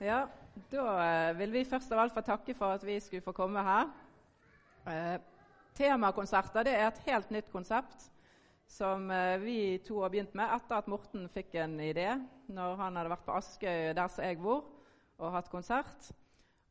[0.00, 0.22] Ja,
[0.72, 3.60] da eh, vil vi først av alt få takke for at vi skulle få komme
[3.60, 3.90] her.
[4.88, 5.16] Eh,
[5.76, 8.06] temakonserter det er et helt nytt konsept
[8.64, 12.14] som eh, vi to har begynt med etter at Morten fikk en idé
[12.48, 14.62] når han hadde vært på Askøy, der som jeg bor,
[15.20, 16.08] og hatt konsert.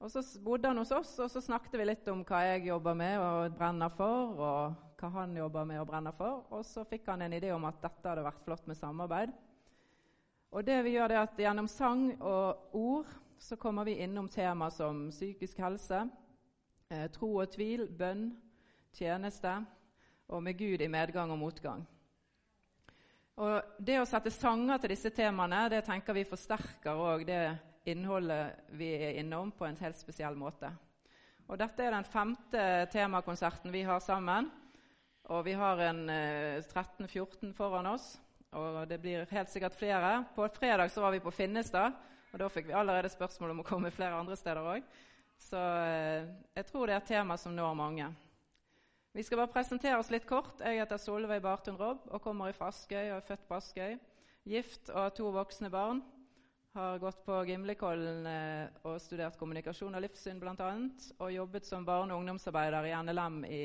[0.02, 2.98] Og Så bodde han hos oss, og så snakket vi litt om hva jeg jobber
[2.98, 6.48] med og brenner for, og hva han jobber med og brenner for.
[6.50, 9.38] Og så fikk han en idé om at dette hadde vært flott med samarbeid.
[10.50, 13.10] Og det vi gjør det er at Gjennom sang og ord
[13.40, 16.08] så kommer vi innom tema som psykisk helse,
[16.90, 18.32] eh, tro og tvil, bønn,
[18.98, 19.52] tjeneste
[20.28, 21.86] og med Gud i medgang og motgang.
[23.38, 27.44] Og Det å sette sanger til disse temaene det tenker vi forsterker også det
[27.86, 30.72] innholdet vi er innom, på en helt spesiell måte.
[31.48, 34.50] Og Dette er den femte temakonserten vi har sammen.
[35.30, 38.18] Og vi har en eh, 13-14 foran oss
[38.58, 40.24] og det blir helt sikkert flere.
[40.36, 41.94] På fredag så var vi på Finnestad,
[42.32, 44.88] og da fikk vi allerede spørsmål om å komme flere andre steder òg.
[45.40, 46.28] Så eh,
[46.58, 48.10] jeg tror det er et tema som når mange.
[49.14, 50.62] Vi skal bare presentere oss litt kort.
[50.62, 53.98] Jeg heter Solveig Bartun Robb og kommer fra Askøy og er født på Askøy.
[54.50, 56.02] Gift og har to voksne barn.
[56.78, 60.72] Har gått på Gimlekollen eh, og studert kommunikasjon og livssyn bl.a.
[61.20, 63.64] Og jobbet som barne- og ungdomsarbeider i NLM i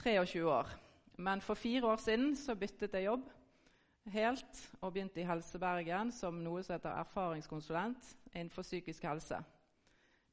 [0.00, 0.72] 23 år.
[1.16, 3.28] Men for fire år siden så byttet jeg jobb
[4.12, 9.40] helt og begynte i Helse Bergen som noe som heter erfaringskonsulent innenfor psykisk helse.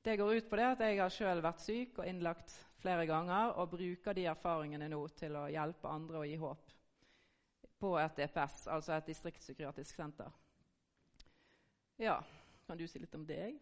[0.05, 3.53] Det går ut på det at jeg har selv vært syk og innlagt flere ganger
[3.61, 6.71] og bruker de erfaringene nå til å hjelpe andre og gi håp
[7.81, 10.29] på et DPS, altså et distriktspsykiatrisk senter.
[12.01, 12.19] Ja,
[12.67, 13.57] kan du si litt om deg?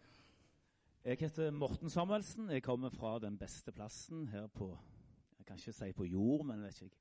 [1.03, 2.49] Jeg heter Morten Samuelsen.
[2.51, 4.73] Jeg kommer fra den beste plassen her på
[5.37, 6.99] Jeg kan ikke si på jord, men vet ikke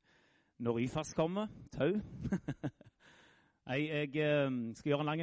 [0.59, 1.47] når Ryfast kommer.
[1.70, 1.92] Tau.
[3.69, 5.20] Nei, jeg eh, skal gjøre en lang,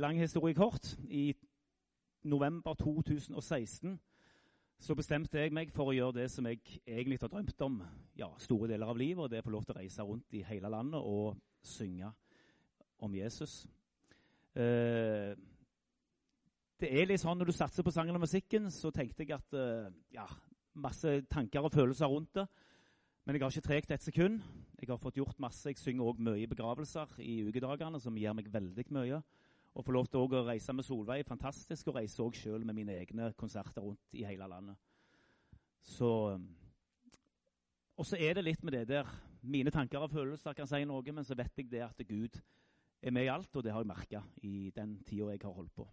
[0.00, 0.94] lang, historie kort.
[1.04, 1.34] I
[2.24, 4.00] november 2016
[4.78, 7.76] så bestemte jeg meg for å gjøre det som jeg egentlig har drømt om
[8.16, 10.38] ja, store deler av livet, og det er å få lov til å reise rundt
[10.38, 12.08] i hele landet og synge
[13.04, 13.58] om Jesus.
[14.56, 15.36] Eh,
[16.80, 19.52] det er litt sånn Når du satser på sangen og musikken, så tenkte jeg at
[19.52, 20.24] eh, ja,
[20.80, 22.48] masse tanker og følelser rundt det.
[23.26, 24.40] Men jeg har ikke tregt et sekund.
[24.82, 25.70] Jeg har fått gjort masse.
[25.70, 29.20] Jeg synger òg mye i begravelser i ukedagene, som gir meg veldig mye.
[29.72, 32.96] Å få lov til å reise med Solveig fantastisk, og reise òg sjøl med mine
[32.98, 34.76] egne konserter rundt i hele landet.
[35.82, 36.40] Så
[37.94, 39.06] Og så er det litt med det der
[39.42, 42.36] Mine tanker og følelser kan si noe, men så vet jeg det at Gud
[43.02, 45.74] er med i alt, og det har jeg merka i den tida jeg har holdt
[45.74, 45.86] på.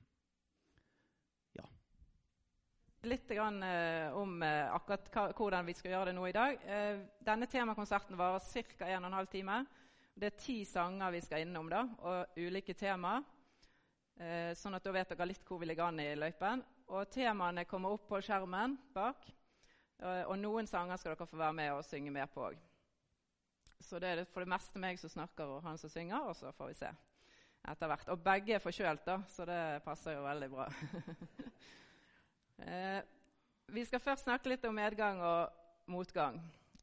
[3.02, 6.58] Litt grann, eh, om eh, akkurat hvordan vi skal gjøre det nå i dag.
[6.68, 8.90] Eh, denne temakonserten varer ca.
[8.92, 9.66] 1 12 timer.
[10.20, 13.22] Det er ti sanger vi skal innom, da, og ulike tema.
[14.20, 16.66] Eh, sånn at da vet dere litt hvor vi ligger an i løypen.
[16.92, 19.24] Og Temaene kommer opp på skjermen bak.
[20.04, 22.60] Eh, og noen sanger skal dere få være med og synge med på òg.
[23.80, 26.28] Så det er for det meste meg som snakker, og han som synger.
[26.28, 26.92] Og så får vi se
[27.64, 28.12] etter hvert.
[28.12, 30.68] Og begge er forkjølt, da, så det passer jo veldig bra.
[32.68, 33.02] Eh,
[33.68, 36.40] vi skal først snakke litt om medgang og motgang.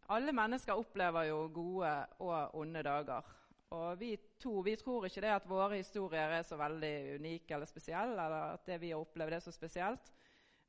[0.09, 1.93] Alle mennesker opplever jo gode
[2.23, 3.33] og onde dager.
[3.75, 7.67] Og vi to vi tror ikke det at våre historier er så veldig unike eller
[7.67, 10.13] spesielle, eller at det vi har opplevd, er så spesielt.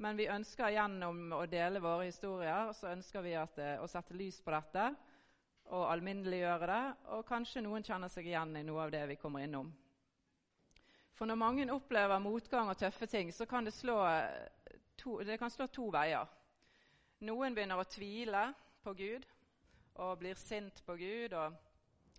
[0.02, 4.18] Men vi ønsker gjennom å dele våre historier så ønsker vi at, eh, å sette
[4.18, 4.90] lys på dette
[5.74, 6.84] og alminneliggjøre det.
[7.14, 9.72] Og kanskje noen kjenner seg igjen i noe av det vi kommer innom.
[11.14, 13.98] For når mange opplever motgang og tøffe ting, så kan det slå
[14.98, 16.28] to, det kan slå to veier.
[17.28, 18.52] Noen begynner å tvile
[18.84, 19.26] på Gud
[19.98, 21.56] og blir sint på Gud og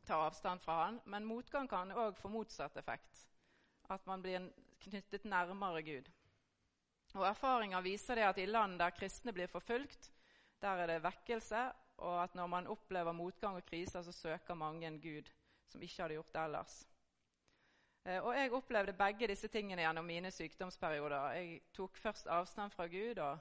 [0.08, 1.00] tar avstand fra han.
[1.06, 3.26] Men motgang kan òg få motsatt effekt.
[3.88, 4.48] At man blir
[4.82, 6.08] knyttet nærmere Gud.
[7.16, 10.10] Og Erfaringer viser det at i land der kristne blir forfulgt,
[10.60, 11.62] der er det vekkelse,
[12.04, 15.30] og at når man opplever motgang og kriser, så søker mange en Gud
[15.68, 16.74] som ikke hadde gjort det ellers.
[18.08, 21.30] Eh, og jeg opplevde begge disse tingene gjennom mine sykdomsperioder.
[21.36, 23.38] Jeg tok først avstand fra Gud og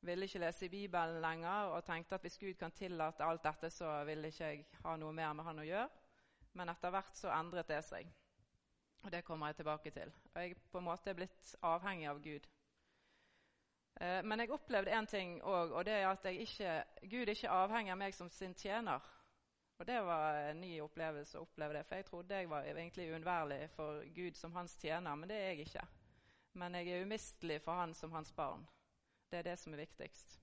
[0.00, 3.70] ville ikke lese i Bibelen lenger og tenkte at hvis Gud kan tillate alt dette,
[3.70, 5.88] så ville ikke jeg ha noe mer med han å gjøre.
[6.56, 8.08] Men etter hvert så endret det seg.
[9.04, 10.14] Og det kommer jeg tilbake til.
[10.34, 12.48] Og jeg på en måte er blitt avhengig av Gud.
[14.00, 17.92] Eh, men jeg opplevde én ting òg, og det er at ikke, Gud ikke avhengig
[17.92, 19.04] av meg som sin tjener.
[19.78, 21.84] Og Det var en ny opplevelse å oppleve det.
[21.86, 25.52] For jeg trodde jeg var egentlig uunnværlig for Gud som hans tjener, men det er
[25.52, 25.86] jeg ikke.
[26.58, 28.66] Men jeg er umistelig for han som hans barn.
[29.30, 30.38] Det er det som er viktigst.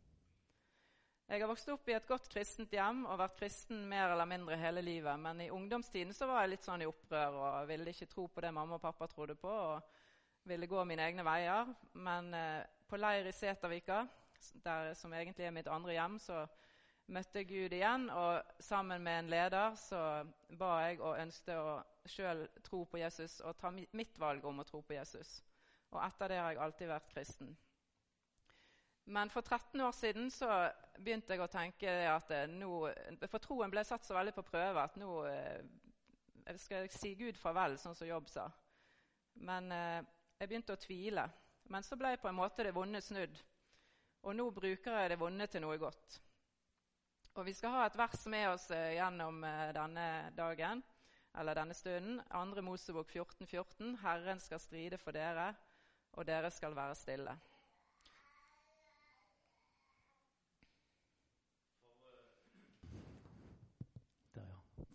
[1.26, 4.60] Jeg har vokst opp i et godt kristent hjem og vært kristen mer eller mindre
[4.62, 5.20] hele livet.
[5.20, 8.44] Men i ungdomstiden så var jeg litt sånn i opprør og ville ikke tro på
[8.46, 9.50] det mamma og pappa trodde på.
[9.50, 9.82] og
[10.46, 11.74] ville gå mine egne veier.
[11.94, 14.04] Men eh, på leir i Setervika,
[14.64, 16.46] der, som egentlig er mitt andre hjem, så
[17.12, 18.10] møtte Gud igjen.
[18.10, 20.00] Og sammen med en leder så
[20.60, 21.76] ba jeg og ønsket å
[22.10, 25.40] sjøl tro på Jesus og ta mitt valg om å tro på Jesus.
[25.94, 27.56] Og etter det har jeg alltid vært kristen.
[29.06, 30.50] Men for 13 år siden så
[30.98, 32.88] begynte jeg å tenke at eh, nå,
[33.30, 35.62] For troen ble satt så veldig på prøve at nå eh,
[36.58, 38.48] skal jeg si Gud farvel, sånn som Jobb sa.
[39.46, 40.02] Men eh,
[40.40, 41.28] jeg begynte å tvile.
[41.70, 43.38] Men så ble på en måte det vonde snudd.
[44.26, 46.20] Og nå bruker jeg det vonde til noe godt.
[47.36, 49.42] Og Vi skal ha et vers med oss gjennom
[49.76, 50.04] denne
[50.38, 50.80] dagen,
[51.36, 52.22] eller denne stunden.
[52.32, 52.62] 2.
[52.64, 53.98] Mosebok 14, 14.
[54.00, 55.50] Herren skal stride for dere,
[56.16, 57.34] og dere skal være stille.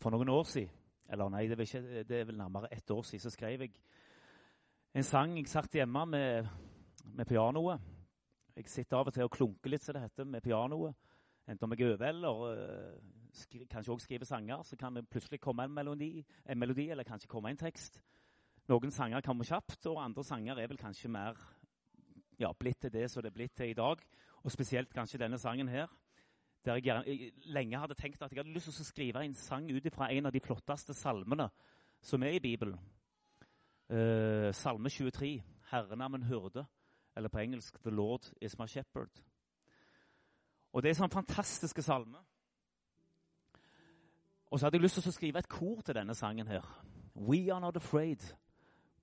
[0.01, 0.73] For noen år siden,
[1.13, 3.77] eller nei, det er, ikke, det er vel nærmere ett år siden, så skrev jeg
[4.97, 5.37] en sang.
[5.37, 6.49] Jeg satt hjemme med,
[7.05, 7.85] med pianoet.
[8.57, 10.97] Jeg sitter av og til og klunker litt, som det heter, med pianoet.
[11.51, 13.01] Enten om jeg øver eller uh,
[13.35, 17.05] skri, kanskje også skriver sanger, så kan det plutselig komme en melodi, en melodi, eller
[17.05, 18.01] kanskje komme en tekst.
[18.71, 21.39] Noen sanger kommer kjapt, og andre sanger er vel kanskje mer
[22.39, 24.05] ja, blitt til det som det er blitt til i dag.
[24.45, 25.91] Og spesielt kanskje denne sangen her
[26.65, 29.71] der jeg, jeg, lenge hadde tenkt at jeg hadde lyst til å skrive en sang
[29.73, 31.49] ut fra en av de flotteste salmene
[32.05, 32.77] som er i Bibelen.
[33.91, 36.67] Uh, salme 23, 'Herren er min hyrde',
[37.17, 39.23] eller på engelsk 'The Lord is my shepherd'.
[40.73, 42.19] Og Det er sånn fantastiske salme.
[44.51, 46.67] Og så hadde jeg lyst til å skrive et kor til denne sangen her.
[47.15, 48.23] We are not afraid.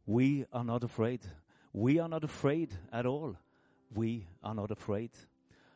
[0.08, 1.28] We are not afraid.
[1.74, 3.36] We are not afraid at all.
[3.96, 5.16] We are not afraid.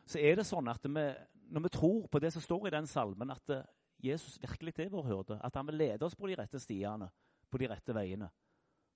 [0.06, 1.12] Så er det sånn at vi
[1.52, 3.64] når vi tror på det som står i den salmen, at eh,
[4.02, 7.10] Jesus virkelig er vår hyrde, at han vil lede oss på de rette stiene,
[7.50, 8.28] på de rette veiene,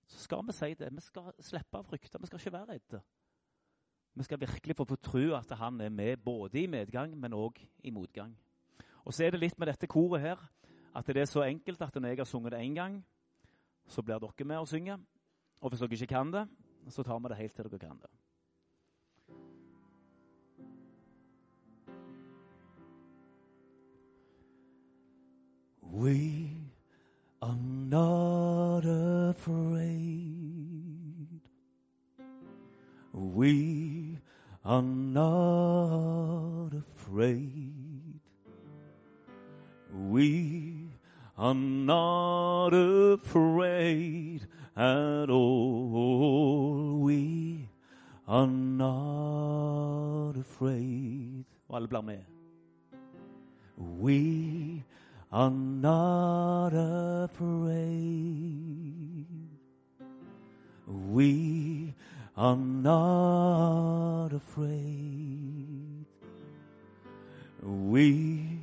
[0.06, 0.88] så skal vi si det.
[0.94, 2.18] Vi skal slippe å frykte.
[2.20, 3.00] Vi skal ikke være redde.
[4.16, 7.90] Vi skal virkelig få tro at han er med både i medgang, men òg i
[7.90, 8.32] motgang.
[9.04, 10.40] Og så er det litt med dette koret her
[10.96, 13.04] at det er så enkelt at når jeg har sunget det én gang,
[13.86, 14.98] så blir dere med og synger.
[15.60, 16.48] Og hvis dere ikke kan det,
[16.88, 18.10] så tar vi det helt til dere kan det.
[25.82, 26.50] We
[27.42, 30.25] are not afraid.
[33.16, 34.18] We
[34.62, 38.20] are not afraid.
[39.90, 40.90] We
[41.38, 44.46] are not afraid
[44.76, 46.98] at all.
[47.00, 47.70] We
[48.28, 51.46] are not afraid.
[53.98, 54.84] We
[55.32, 56.72] are not
[57.24, 57.46] afraid.
[60.86, 61.94] We
[62.36, 66.04] are not afraid.
[67.62, 68.60] We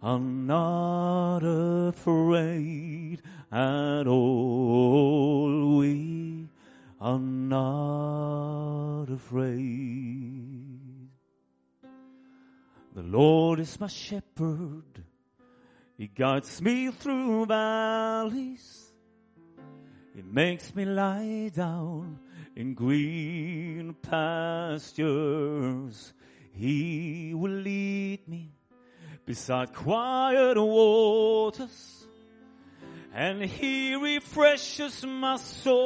[0.00, 5.78] are not afraid at all.
[5.78, 6.48] We
[7.00, 11.08] are not afraid.
[12.94, 15.04] The Lord is my shepherd.
[15.96, 18.92] He guides me through valleys.
[20.14, 22.20] He makes me lie down
[22.58, 26.12] in green pastures.
[26.52, 28.50] He will lead me
[29.24, 32.08] beside quiet waters,
[33.14, 35.78] and He refreshes my soul.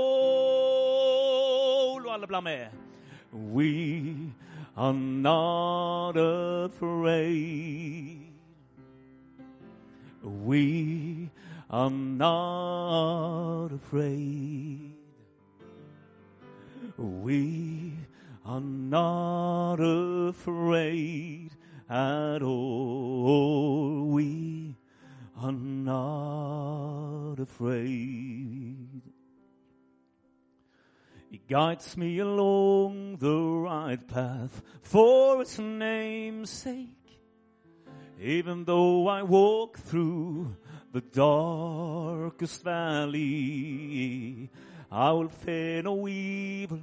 [3.33, 4.33] We
[4.75, 8.33] are not afraid.
[10.23, 11.29] We
[11.69, 14.92] are not afraid.
[17.03, 17.95] We
[18.45, 21.51] are not afraid
[21.91, 24.07] at all.
[24.07, 24.77] We
[25.37, 29.03] are not afraid.
[31.31, 36.89] He guides me along the right path for His name's sake.
[38.21, 40.57] Even though I walk through
[40.93, 44.51] the darkest valley,
[44.93, 46.81] I will fear no evil.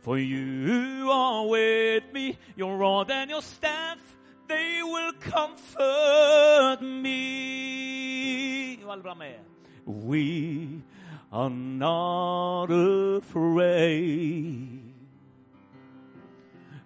[0.00, 3.98] For you are with me, your rod and your staff,
[4.46, 8.78] they will comfort me.
[9.86, 10.82] We
[11.32, 13.32] are not afraid.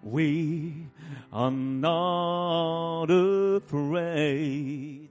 [0.04, 0.86] We
[1.32, 5.08] are not afraid.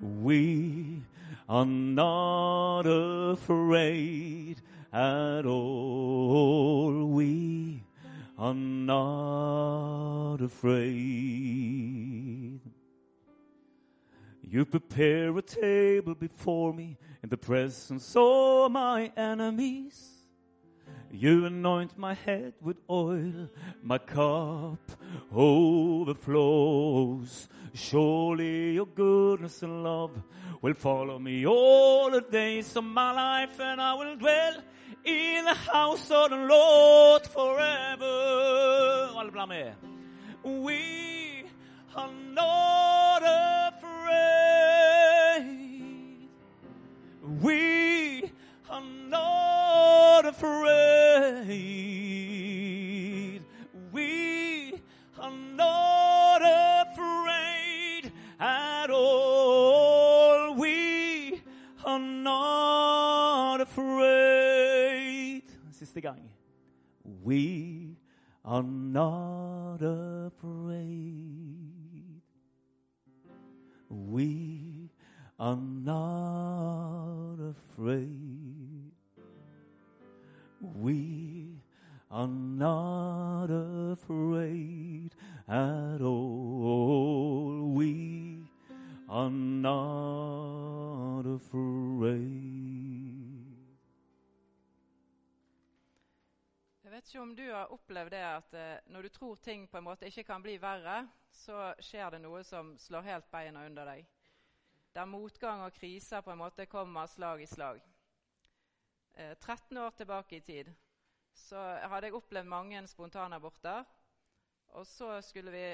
[0.00, 1.02] We
[1.48, 4.60] are not afraid
[4.92, 7.06] at all.
[7.06, 7.84] We
[8.36, 11.48] are not afraid.
[14.42, 20.17] You prepare a table before me in the presence of my enemies.
[21.10, 23.48] You anoint my head with oil,
[23.82, 24.78] my cup
[25.34, 26.28] overflows.
[27.72, 30.10] Surely your goodness and love
[30.60, 34.62] will follow me all the days of my life, and I will dwell
[35.04, 39.14] in the house of the Lord forever.
[40.44, 41.44] We
[41.96, 43.22] are not
[43.72, 43.88] afraid.
[47.42, 48.30] We
[48.70, 50.62] are not afraid.
[53.92, 54.74] We
[55.18, 60.54] are not afraid at all.
[60.54, 61.42] We
[61.84, 65.44] are not afraid.
[65.70, 66.28] Siste gang.
[67.22, 67.96] We
[68.44, 70.88] are not afraid.
[73.88, 74.90] We
[75.38, 78.37] are not afraid.
[80.80, 81.60] We
[82.10, 85.10] are not afraid
[85.48, 87.74] at all.
[87.74, 88.46] We
[89.08, 92.18] are not afraid.
[96.84, 99.78] Jeg vet ikke om du har opplevd det at eh, når du tror ting på
[99.78, 103.84] en måte ikke kan bli verre, så skjer det noe som slår helt beina under
[103.96, 104.06] deg.
[104.94, 107.82] Der motgang og kriser på en måte kommer slag i slag.
[109.18, 110.68] Eh, 13 år tilbake i tid
[111.34, 111.58] så
[111.90, 113.84] hadde jeg opplevd mange spontanaborter.
[114.78, 115.64] Og så skulle vi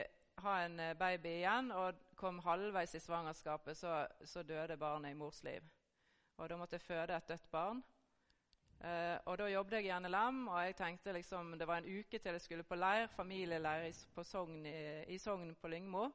[0.45, 5.19] ha en eh, baby igjen, og kom halvveis i svangerskapet, så, så døde barnet i
[5.19, 5.65] mors liv.
[6.37, 7.83] Og da måtte jeg føde et dødt barn.
[8.81, 12.19] Eh, og Da jobbet jeg i NLM, og jeg tenkte liksom, det var en uke
[12.19, 16.09] til jeg skulle på leir, familieleir i, på Sogn, i, i Sogn på Lyngmo.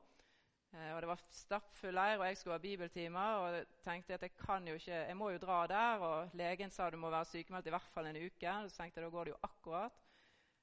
[0.73, 3.35] Eh, og Det var stappfull leir, og jeg skulle ha bibeltimer.
[3.39, 5.99] og tenkte at jeg kan jo ikke, jeg må jo dra der.
[5.99, 8.53] og Legen sa du må være sykemeldt i hvert fall en uke.
[8.69, 9.99] Så tenkte jeg da går det jo akkurat.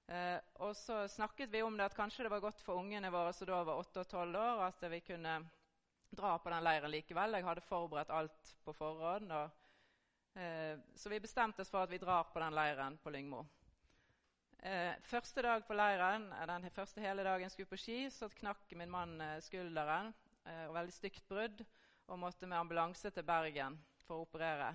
[0.08, 3.32] Eh, og så snakket vi om det at kanskje det var godt for ungene våre
[3.32, 5.38] som da var 8 og 12 år, at vi kunne
[6.16, 7.34] dra på den leiren likevel.
[7.34, 9.32] Jeg hadde forberedt alt på forhånd.
[9.32, 9.50] og
[10.36, 13.46] Eh, så vi bestemte oss for at vi drar på den leiren på Lyngmo.
[14.66, 18.72] Eh, første dag på leiren, eh, den første hele dagen skulle på ski, så knakk
[18.74, 20.10] min mann eh, skulderen.
[20.42, 21.62] Eh, og Veldig stygt brudd.
[22.08, 24.72] Og måtte med ambulanse til Bergen for å operere.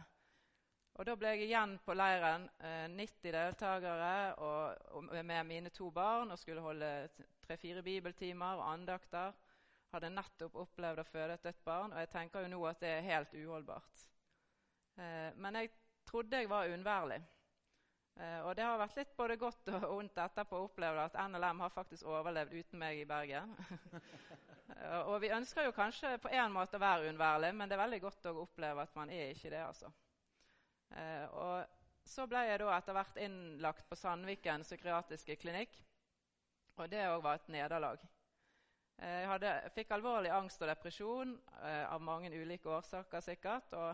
[0.99, 2.49] Og Da ble jeg igjen på leiren,
[2.91, 6.89] 90 deltakere og, og med mine to barn, og skulle holde
[7.45, 9.31] tre-fire bibeltimer og andakter.
[9.93, 12.91] Hadde nettopp opplevd å føde et dødt barn, og jeg tenker jo nå at det
[12.97, 14.03] er helt uholdbart.
[14.99, 15.71] Eh, men jeg
[16.11, 17.21] trodde jeg var uunnværlig.
[18.19, 21.63] Eh, og det har vært litt både godt og vondt etterpå å oppleve at NLM
[21.63, 23.55] har faktisk overlevd uten meg i Bergen.
[24.71, 27.81] Eh, og vi ønsker jo kanskje på en måte å være uunnværlig, men det er
[27.81, 29.59] veldig godt å oppleve at man er ikke det.
[29.65, 29.89] altså.
[31.35, 35.75] og så ble jeg da etter hvert innlagt på Sandviken psykiatriske klinikk.
[36.79, 38.07] Og det òg var et nederlag.
[39.03, 41.35] Jeg hadde, fikk alvorlig angst og depresjon
[41.67, 43.75] av mange ulike årsaker sikkert.
[43.75, 43.91] og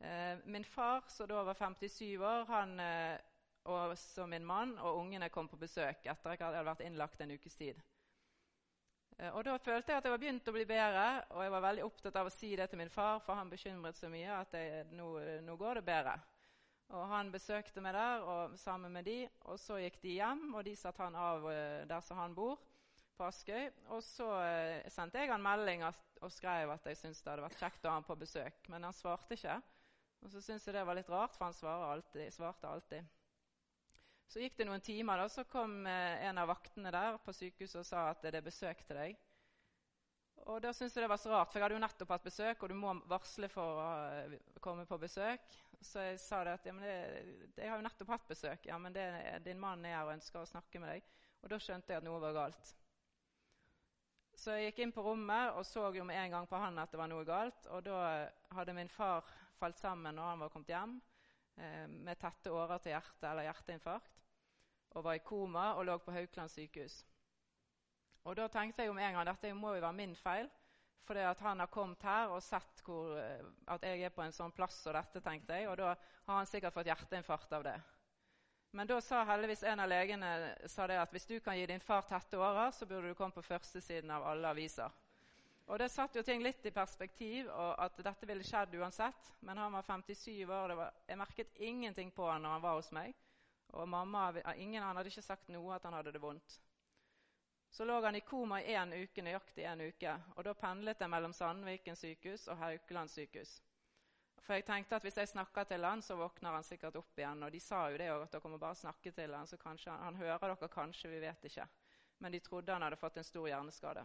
[0.00, 3.18] Eh, min far, som da var 57 år, han eh,
[3.68, 7.20] og så min mann og ungene kom på besøk etter at jeg hadde vært innlagt
[7.20, 7.80] en ukes tid.
[9.20, 11.64] Eh, og Da følte jeg at jeg var begynt å bli bedre, og jeg var
[11.66, 14.56] veldig opptatt av å si det til min far, for han bekymret så mye at
[14.56, 15.12] jeg, nå,
[15.44, 16.16] nå, går det bedre.
[16.90, 20.64] Og Han besøkte meg der og, sammen med de, og så gikk de hjem, og
[20.66, 22.58] de satte han av eh, der som han bor,
[23.16, 23.68] på Askøy.
[23.92, 27.60] Og så eh, sendte jeg han melding og skrev at jeg syntes det hadde vært
[27.60, 29.60] kjekt å ha han på besøk, men han svarte ikke.
[30.24, 33.19] Og så syntes jeg det var litt rart, for han alltid, svarte alltid.
[34.30, 37.80] Så gikk det noen timer, da, så kom eh, en av vaktene der på sykehuset
[37.80, 39.16] og sa at det er besøk til deg.
[40.46, 42.62] Og da syntes jeg det var så rart, for jeg hadde jo nettopp hatt besøk,
[42.62, 43.88] og du må varsle for å
[44.30, 45.50] uh, komme på besøk.
[45.82, 46.94] Så jeg sa det at ja, det,
[47.58, 48.70] jeg har jo nettopp hatt besøk.
[48.70, 49.04] Ja, men det,
[49.44, 51.10] din mann er her og ønsker å snakke med deg.
[51.42, 52.72] Og da skjønte jeg at noe var galt.
[54.38, 56.94] Så jeg gikk inn på rommet og så jo med en gang på han at
[56.94, 57.66] det var noe galt.
[57.74, 59.26] Og da hadde min far
[59.58, 61.00] falt sammen når han var kommet hjem
[61.60, 64.16] eh, med tette årer til hjertet eller hjerteinfarkt.
[64.96, 67.04] Og var i koma og lå på Haukeland sykehus.
[68.24, 70.50] Og Da tenkte jeg om en gang dette må jo være min feil.
[71.06, 71.16] For
[71.48, 74.82] han har kommet her og sett hvor, eh, at jeg er på en sånn plass
[74.86, 75.68] og dette, tenkte jeg.
[75.68, 77.78] Og da har han sikkert fått hjerteinfarkt av det.
[78.72, 80.28] Men da sa heldigvis en av legene
[80.62, 84.10] at hvis du kan gi din far tette årer, så burde du komme på førstesiden
[84.14, 84.90] av alle aviser.
[85.70, 89.28] Og Det satte jo ting litt i perspektiv, og at dette ville skjedd uansett.
[89.46, 92.90] Men han var 57 år, var, jeg merket ingenting på han når han var hos
[92.90, 93.14] meg.
[93.78, 96.56] Og mamma, ingen Han hadde ikke sagt noe at han hadde det vondt.
[97.70, 100.14] Så lå han i koma i én uke, nøyaktig én uke.
[100.34, 103.60] Og da pendlet jeg mellom Sandviken sykehus og Haukeland sykehus.
[104.42, 107.44] For jeg tenkte at hvis jeg snakker til han, så våkner han sikkert opp igjen.
[107.46, 109.78] Og de sa jo det òg, at dere må bare snakke til han, så han,
[109.86, 111.68] han hører dere kanskje, vi vet ikke.
[112.18, 114.02] Men de trodde han hadde fått en stor hjerneskade.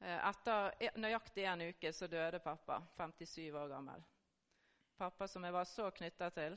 [0.00, 4.04] Eh, etter e, nøyaktig en uke så døde pappa, 57 år gammel.
[4.96, 6.56] Pappa som jeg var så knytta til,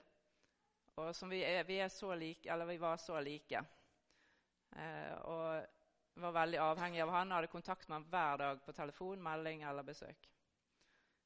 [0.99, 3.63] og som vi, er, vi, er så like, eller vi var så like.
[4.75, 7.31] Eh, og var veldig avhengig av han.
[7.31, 10.27] Hadde kontakt med han hver dag på telefon, melding eller besøk.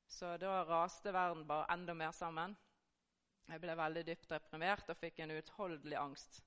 [0.07, 2.55] Så da raste verden bare enda mer sammen.
[3.49, 6.43] Jeg ble veldig dypt deprimert og fikk en uutholdelig angst.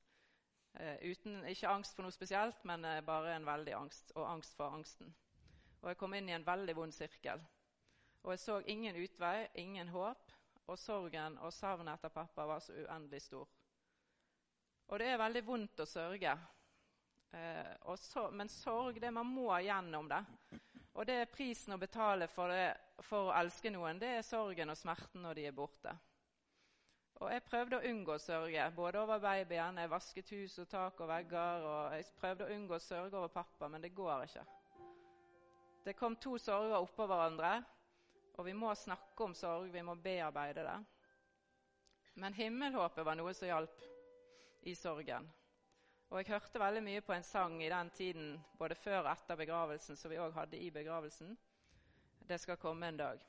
[0.78, 4.56] Eh, uten, ikke angst for noe spesielt, men eh, bare en veldig angst, og angst
[4.56, 5.12] for angsten.
[5.82, 7.42] Og jeg kom inn i en veldig vond sirkel.
[8.24, 10.32] Og jeg så ingen utvei, ingen håp,
[10.66, 13.46] og sorgen og savnet etter pappa var så uendelig stor.
[14.86, 16.32] Og det er veldig vondt å sørge.
[17.30, 20.22] Eh, så, men sorg, det man må gjennom det.
[20.96, 22.70] Og det er prisen å betale for, det,
[23.04, 23.98] for, å elske noen.
[24.00, 25.94] Det er sorgen og smerten når de er borte.
[27.20, 29.80] Og Jeg prøvde å unngå å sørge, både over babyen.
[29.80, 31.64] Jeg vasket hus og tak og vegger.
[31.64, 34.44] og Jeg prøvde å unngå å sørge over pappa, men det går ikke.
[35.86, 37.60] Det kom to sorger oppå hverandre,
[38.34, 39.68] og vi må snakke om sorg.
[39.70, 40.78] Vi må bearbeide det.
[42.18, 43.84] Men himmelhåpet var noe som hjalp
[44.66, 45.28] i sorgen.
[46.10, 49.38] Og jeg hørte veldig mye på en sang i den tiden, både før og etter
[49.38, 51.36] begravelsen, som vi òg hadde i begravelsen.
[52.26, 53.22] Det skal komme en dag.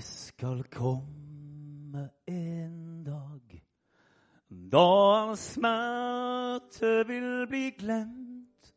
[0.00, 3.62] Det skal komme en dag
[4.72, 8.74] da smerte vil bli glemt.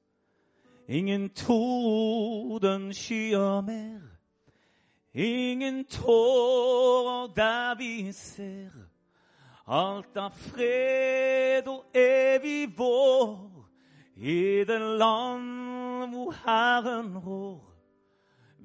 [0.88, 4.01] Ingen torden skyer mer.
[5.13, 8.75] Ingen tårer der vi ser.
[9.67, 13.69] Alt av fred og evig vår
[14.15, 17.72] i det land hvor Herren rår.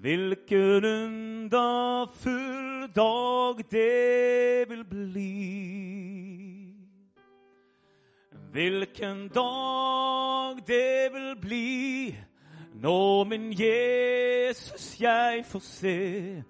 [0.01, 6.75] Hvilken underfull dag det vil bli.
[8.53, 12.17] Hvilken dag det vil bli
[12.75, 16.43] når min Jesus jeg får se.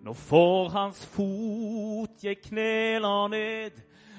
[0.00, 3.70] Når for hans fot jeg kneler ned,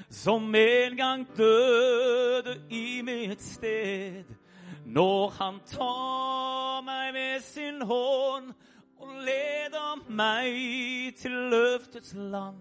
[0.10, 4.23] som en gang døde i mitt sted.
[4.86, 8.54] Når han tar meg med sin hånd
[8.99, 12.55] og leder meg til løftets land.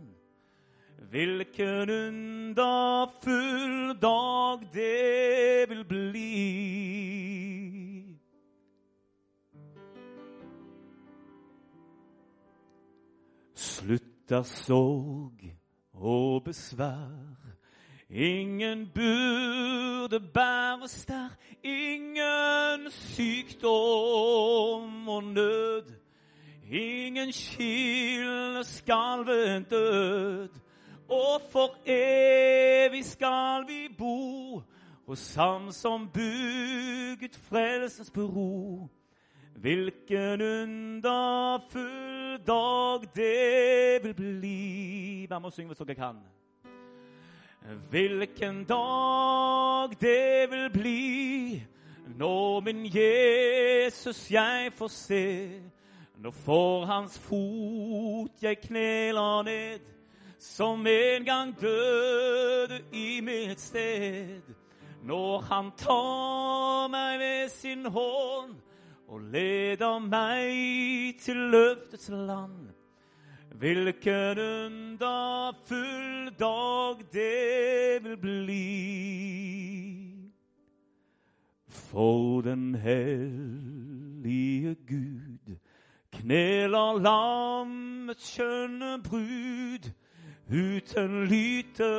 [1.11, 6.46] Hvilken underfull dag det vil bli.
[13.55, 15.57] Slutter sorg
[15.92, 17.37] og besvær.
[18.11, 21.29] Ingen burde bæres der,
[21.62, 23.49] ingen sykdom
[25.09, 26.06] og nød.
[26.70, 30.48] Ingen skille skal ved død
[31.09, 34.62] og for evig skal vi bo
[35.07, 38.88] hos Ham som bygget frelsens bro.
[39.57, 45.26] Hvilken underfull dag det vil bli.
[45.31, 46.16] Vær med og syng hvis dere kan.
[47.90, 51.62] Hvilken dag det vil bli
[52.18, 55.62] når min Jesus jeg får se.
[56.16, 59.81] Når for hans fot jeg kneler ned
[60.38, 64.40] som en gang døde i mitt sted.
[65.05, 68.57] Når han tar meg ved sin hånd
[69.09, 72.72] og leder meg til løftets land.
[73.57, 78.64] Hvilken underfull dag det vil bli.
[81.68, 85.26] For den hellige Gud
[86.27, 89.93] kneler lammets skjønne brud
[90.51, 91.91] uten lyte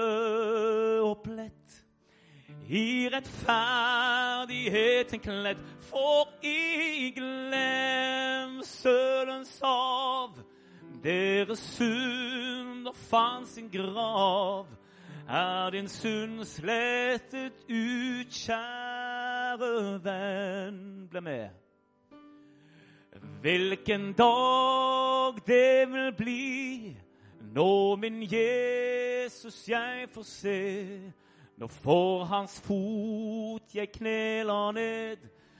[0.99, 1.53] og plett.
[2.67, 5.55] I rettferdigheten kledd,
[5.87, 10.35] for i glemselens av.
[11.03, 14.67] deres synder fant sin grav.
[15.29, 21.07] Er din synd slettet ut, kjære venn?
[21.11, 21.66] Ble med.
[23.41, 26.97] Hvilken dag det vil bli
[27.53, 30.99] når min Jesus jeg får se.
[31.57, 35.17] Når for hans fot jeg kneler ned,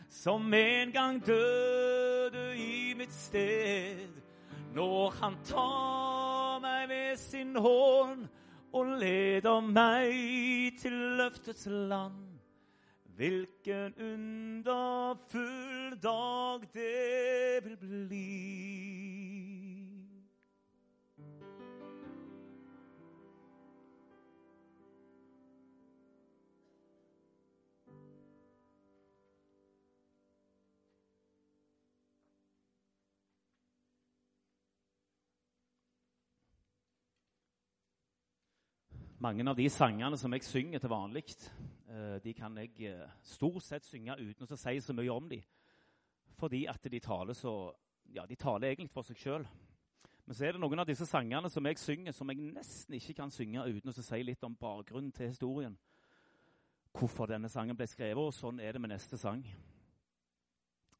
[0.09, 4.13] som en gang døde i mitt sted.
[4.75, 8.27] Når han tar meg ved sin hånd
[8.73, 12.26] og leder meg til løftets land.
[13.17, 18.27] Hvilken underfull dag det vil bli.
[39.17, 41.25] Mange av de sangene som jeg synger til vanlig,
[42.23, 45.43] de kan jeg eh, stort sett synge uten å si så mye om dem.
[46.37, 47.73] Fordi at de taler så
[48.15, 49.45] Ja, de taler egentlig for seg sjøl.
[50.25, 53.13] Men så er det noen av disse sangene som jeg synger, som jeg nesten ikke
[53.17, 55.77] kan synge uten å si litt om bakgrunnen til historien.
[56.95, 59.43] Hvorfor denne sangen ble skrevet, og sånn er det med neste sang.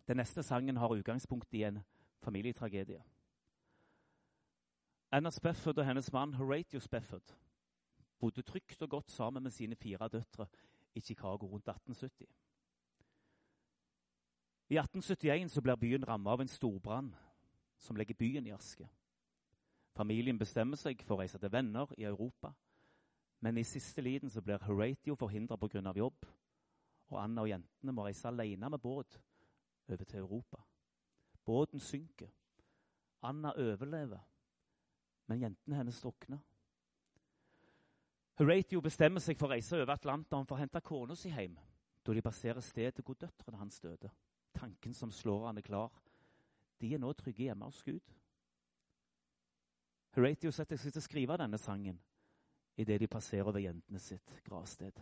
[0.08, 1.80] Den neste sangen har utgangspunkt i en
[2.24, 3.00] familietragedie.
[5.12, 7.36] Anna Spefford og hennes mann Horatio Spefford
[8.20, 10.48] bodde trygt og godt sammen med sine fire døtre
[10.98, 12.28] i Chicago rundt 1870.
[14.70, 17.14] I 1871 så blir byen rammet av en storbrann
[17.78, 18.88] som legger byen i aske.
[19.96, 22.52] Familien bestemmer seg for å reise til venner i Europa,
[23.40, 25.94] men i siste liten så blir Horatio forhindra pga.
[25.96, 26.26] jobb,
[27.10, 29.22] og Anna og jentene må reise alene med båt
[29.88, 30.58] over til Europa.
[31.46, 32.30] Båten synker.
[33.22, 34.20] Anna overlever,
[35.28, 36.40] men jentene hennes drukner.
[38.38, 41.56] Horatio bestemmer seg for å reise over Atlanteren for å hente kona si hjem
[42.06, 44.12] da de passerer stedet hvor døtrene hans døde.
[44.56, 45.90] Tanken som slår han er klar.
[46.80, 48.14] De er nå trygge hjemme hos Gud.
[50.16, 51.98] Horatio setter seg til å skrive denne sangen
[52.78, 54.96] idet de passerer over jentene sitt gravsted.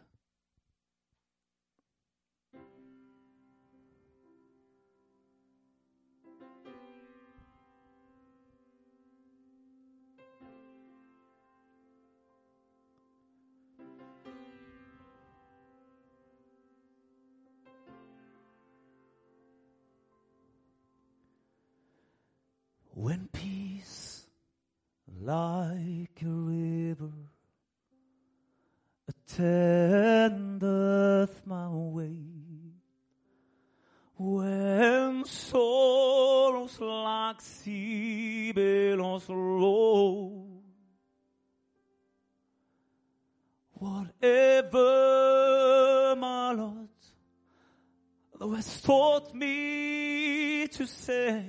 [49.25, 51.43] Taught me to say.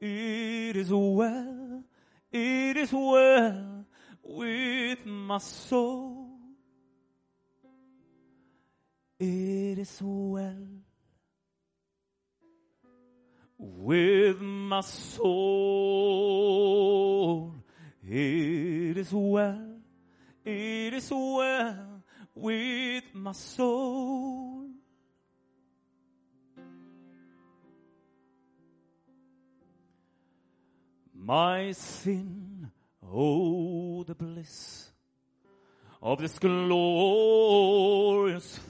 [0.00, 1.84] It is well,
[2.30, 3.86] it is well
[4.22, 6.28] with my soul.
[9.18, 10.66] It is well
[13.58, 15.24] with my soul.
[18.06, 19.78] It is well,
[20.44, 22.02] it is well
[22.34, 24.43] with my soul.
[31.24, 32.70] My sin.
[33.02, 34.90] Oh, the bliss
[36.02, 37.38] of this glorious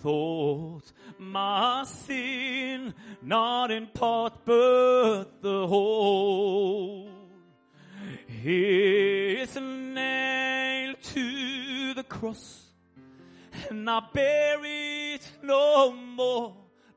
[0.02, 0.92] thought.
[1.18, 7.08] My sin, not in part, but the whole,
[8.44, 12.66] is nailed to the cross,
[13.68, 16.54] and I bear it no more.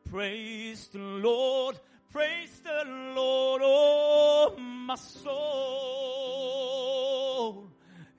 [0.09, 1.79] Praise the Lord,
[2.11, 2.83] praise the
[3.15, 5.27] Lord, oh my soul.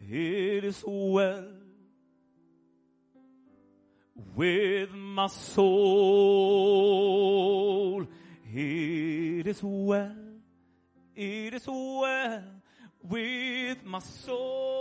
[0.01, 1.45] It is well
[4.35, 5.69] with my soul.
[8.51, 10.17] It is well,
[11.15, 12.43] it is well
[13.03, 14.79] with my soul.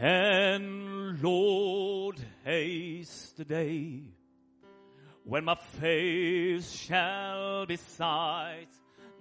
[0.00, 4.00] And Lord, haste the day
[5.24, 8.68] when my face shall be sight,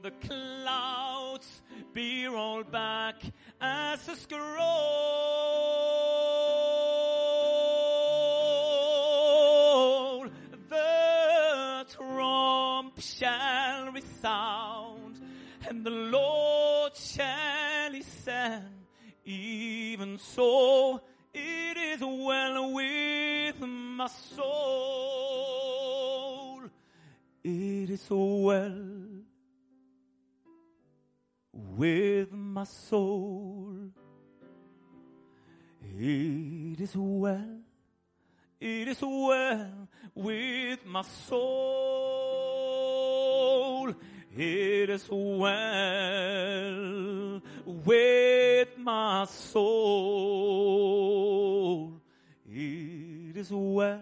[0.01, 1.61] the clouds
[1.93, 3.15] be rolled back
[3.59, 4.45] as a scroll.
[10.69, 15.21] The trump shall resound,
[15.67, 18.85] and the Lord shall descend.
[19.25, 21.01] Even so,
[21.33, 23.16] it is well with
[23.97, 24.53] my soul.
[27.43, 28.71] It is well
[31.53, 33.89] with my soul.
[35.97, 37.59] It is well,
[38.61, 41.47] it is well with my soul.
[44.37, 45.51] It is well
[47.65, 50.67] with my soul.
[53.37, 54.01] It is well,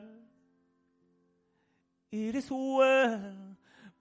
[2.10, 3.22] it is well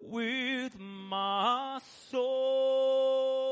[0.00, 3.43] with my soul.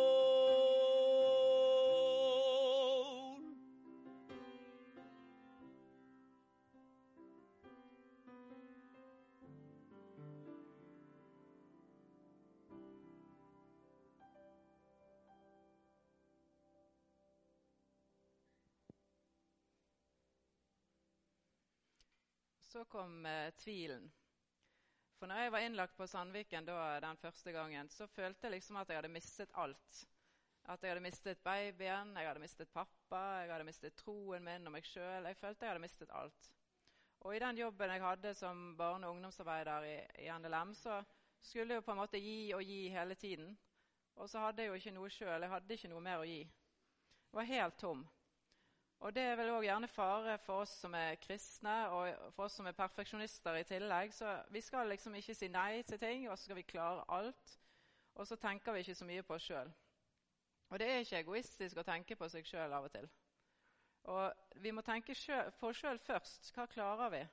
[22.73, 24.13] Så kom eh, tvilen.
[25.19, 28.79] For når jeg var innlagt på Sandviken da, den første gangen, så følte jeg liksom
[28.81, 29.99] at jeg hadde mistet alt.
[30.65, 34.73] At jeg hadde mistet babyen, jeg hadde mistet pappa, jeg hadde mistet troen min og
[34.73, 35.29] meg sjøl.
[35.29, 36.49] Jeg følte jeg hadde mistet alt.
[37.21, 41.03] Og i den jobben jeg hadde som barne- og ungdomsarbeider i, i NLM, så
[41.45, 43.53] skulle jeg jo på en måte gi og gi hele tiden.
[44.17, 45.45] Og så hadde jeg jo ikke noe sjøl.
[45.45, 46.41] Jeg hadde ikke noe mer å gi.
[46.41, 48.09] Jeg var helt tom.
[49.03, 52.55] Og det er vel òg gjerne fare for oss som er kristne, og for oss
[52.61, 54.13] som er perfeksjonister i tillegg.
[54.15, 57.57] Så vi skal liksom ikke si nei til ting, og så skal vi klare alt.
[58.15, 59.73] Og så tenker vi ikke så mye på oss sjøl.
[60.71, 63.11] Og det er ikke egoistisk å tenke på seg sjøl av og til.
[64.13, 65.19] Og vi må tenke
[65.59, 66.53] på oss sjøl først.
[66.55, 67.25] Hva klarer vi?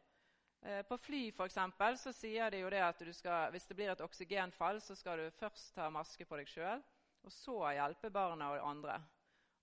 [0.66, 3.94] Eh, på fly for eksempel, så sier de jo det at skal, hvis det blir
[3.94, 6.82] et oksygenfall, så skal du først ta maske på deg sjøl,
[7.24, 8.98] og så hjelpe barna og andre.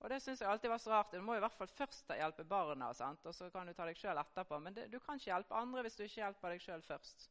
[0.06, 1.10] Og det syns jeg alltid var så rart.
[1.10, 3.24] Du må i hvert fall først hjelpe barna, sant?
[3.26, 4.60] og så kan du ta deg sjøl etterpå.
[4.62, 7.24] Men det, du kan ikke hjelpe andre hvis du ikke hjelper deg sjøl først.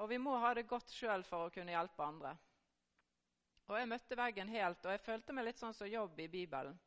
[0.00, 2.32] Og vi må ha det godt sjøl for å kunne hjelpe andre.
[3.68, 6.80] Og jeg møtte veggen helt, og jeg følte meg litt sånn som jobb i Bibelen.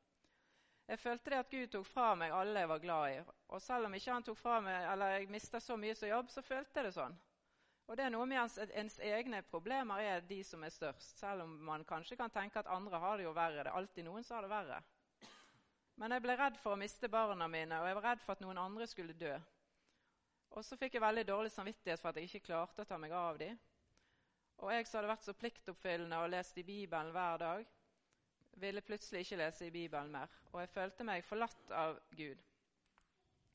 [0.90, 3.22] Jeg følte det at Gud tok fra meg alle jeg var glad i.
[3.54, 6.34] Og selv om ikke han tok fra meg, eller jeg mista så mye som jobb,
[6.34, 7.22] så følte jeg det sånn.
[7.94, 11.20] Og det er noe med ens, ens, egne problemer er de som er størst.
[11.20, 13.60] Selv om man kanskje kan tenke at andre har det jo verre.
[13.60, 14.80] Det er alltid noen som har det verre.
[16.02, 18.42] Men jeg ble redd for å miste barna mine, og jeg var redd for at
[18.42, 19.36] noen andre skulle dø.
[20.58, 23.14] Og så fikk jeg veldig dårlig samvittighet for at jeg ikke klarte å ta meg
[23.14, 23.62] av dem.
[24.66, 27.78] Og jeg som hadde vært så pliktoppfyllende og lest i Bibelen hver dag,
[28.66, 30.34] ville plutselig ikke lese i Bibelen mer.
[30.50, 32.42] Og jeg følte meg forlatt av Gud.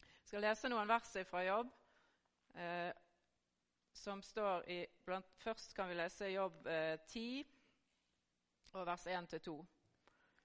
[0.07, 1.77] Jeg skal lese noen vers fra Jobb.
[2.55, 2.95] Eh,
[3.93, 7.47] som står i blant, Først kan vi lese Jobb eh, 10,
[8.73, 9.55] og vers 1-2.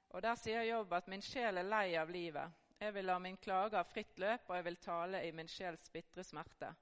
[0.10, 2.52] Og Der sier Jobb at 'min sjel er lei av livet'.
[2.80, 5.90] 'Jeg vil la min klage ha fritt løp, og jeg vil tale i min sjels
[5.90, 6.74] bitre smerte'.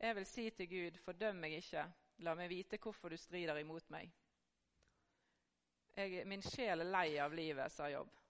[0.00, 3.90] 'Jeg vil si til Gud, fordøm meg ikke, la meg vite hvorfor du strider imot
[3.90, 4.10] meg'.
[5.96, 8.21] Jeg, 'Min sjel er lei av livet', sa Jobb.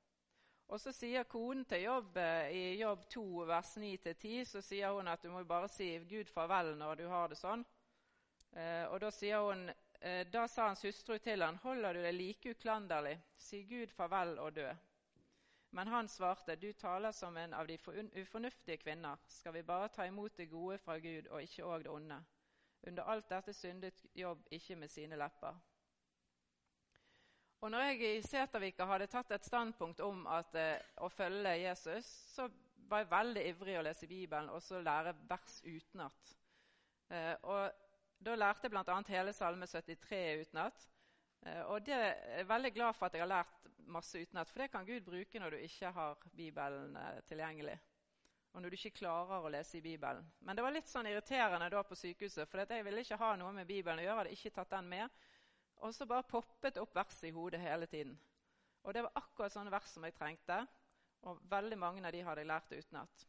[0.73, 2.17] Og så sier konen til Jobb
[2.49, 6.73] i Jobb 2, vers 9-10, så sier hun at du må bare si Gud farvel
[6.81, 7.65] når du har det sånn.
[8.57, 12.17] Eh, og da sier hun eh, Da sa hans hustru til han, holder du deg
[12.17, 14.71] like uklanderlig, si Gud farvel og dø.
[15.77, 19.21] Men han svarte, du taler som en av de ufornuftige kvinner.
[19.29, 22.19] Skal vi bare ta imot det gode fra Gud og ikke òg det onde?
[22.89, 25.61] Under alt dette syndet Jobb ikke med sine lepper.
[27.63, 32.09] Og når jeg i Setervika hadde tatt et standpunkt om at, eh, å følge Jesus,
[32.35, 32.49] så
[32.91, 36.33] var jeg veldig ivrig å lese Bibelen og så lære vers utenat.
[37.11, 37.71] Eh, og
[38.19, 38.97] da lærte jeg bl.a.
[39.09, 40.89] hele Salme 73 utenat.
[41.47, 44.63] Eh, og det er jeg veldig glad for at jeg har lært masse utenat, for
[44.63, 47.79] det kan Gud bruke når du ikke har Bibelen eh, tilgjengelig.
[48.53, 50.27] Og når du ikke klarer å lese i Bibelen.
[50.45, 53.55] Men det var litt sånn irriterende da på sykehuset, for jeg ville ikke ha noe
[53.57, 54.19] med Bibelen å gjøre.
[54.25, 55.23] hadde ikke tatt den med.
[55.83, 58.15] Og så bare poppet opp vers i hodet hele tiden.
[58.83, 60.63] Og det var akkurat sånne vers som jeg trengte.
[61.27, 63.27] Og veldig mange av de hadde jeg lært utenat.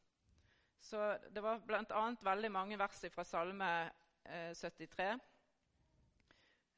[0.84, 1.00] Så
[1.32, 2.04] det var bl.a.
[2.22, 3.70] veldig mange vers fra Salme
[4.26, 5.08] 73.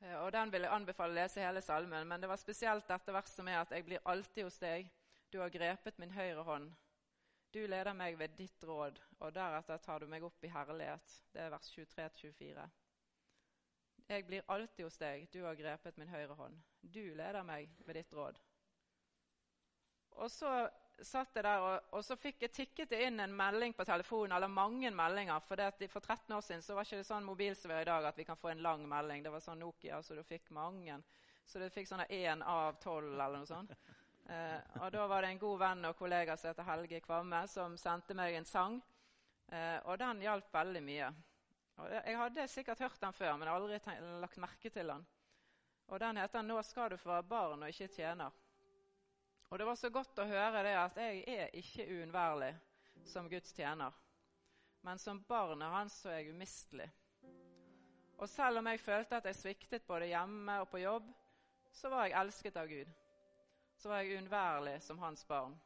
[0.01, 3.13] Eh, og Den vil jeg anbefale å lese hele salmen, men det var spesielt dette
[3.15, 4.89] verset med at jeg blir alltid hos deg.
[5.31, 6.71] Du har grepet min høyre hånd.
[7.55, 11.19] Du leder meg ved ditt råd, og deretter tar du meg opp i herlighet.
[11.31, 12.65] Det er vers 23-24.
[14.07, 16.57] Jeg blir alltid hos deg, du har grepet min høyre hånd.
[16.81, 18.37] Du leder meg ved ditt råd.
[20.15, 20.51] Og så
[21.01, 24.35] satt jeg der, og, og, så fikk jeg tikket det inn en melding på telefonen,
[24.37, 25.41] eller mange meldinger.
[25.43, 27.89] For, det, for 13 år siden så var ikke det sånn mobil som har i
[27.89, 29.25] dag, at vi kan få en lang melding.
[29.25, 31.01] Det var sånn Nokia, så du fikk mange.
[31.45, 33.75] Så du fikk sånne én av tolv eller noe sånt.
[34.29, 37.75] Eh, og da var det en god venn og kollega som heter Helge Kvamme, som
[37.77, 38.79] sendte meg en sang
[39.53, 41.11] Eh, og den hjalp veldig mye.
[41.77, 43.79] Jeg hadde sikkert hørt den før, men aldri
[44.21, 45.05] lagt merke til den.
[45.87, 48.31] Og Den heter 'Nå skal du få være barn og ikke tjener'.
[49.49, 52.55] Og Det var så godt å høre det at jeg er ikke uunnværlig
[53.05, 53.91] som Guds tjener.
[54.81, 56.91] Men som barnet hans så er jeg umistelig.
[58.17, 61.13] Og selv om jeg følte at jeg sviktet både hjemme og på jobb,
[61.71, 62.91] så var jeg elsket av Gud.
[63.77, 65.61] Så var jeg uunnværlig som hans barn.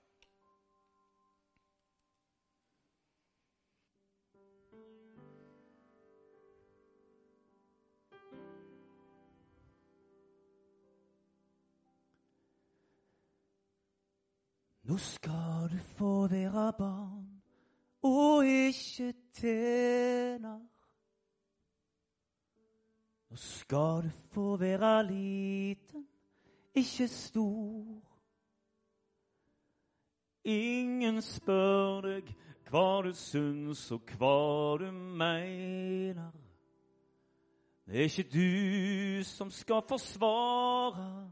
[14.89, 17.41] Nå skal du få være barn
[18.01, 20.59] og ikke tjener.
[23.29, 26.07] Nå skal du få være liten,
[26.73, 28.01] ikke stor.
[30.43, 32.31] Ingen spør deg
[32.71, 34.87] hva du syns og hva du
[35.21, 36.33] mener.
[37.85, 41.29] Det er ikke du som skal forsvare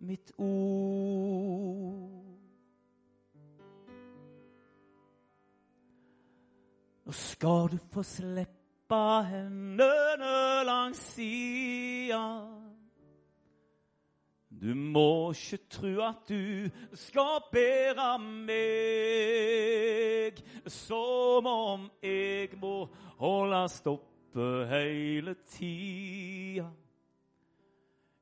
[0.00, 2.21] mitt ord.
[7.12, 8.96] Nå skal du få slippe
[9.28, 12.48] hendene langs sida.
[14.48, 20.40] Du må ikke tru at du skal bære meg
[20.72, 22.88] som om jeg må
[23.20, 26.70] holdes oppe hele tida.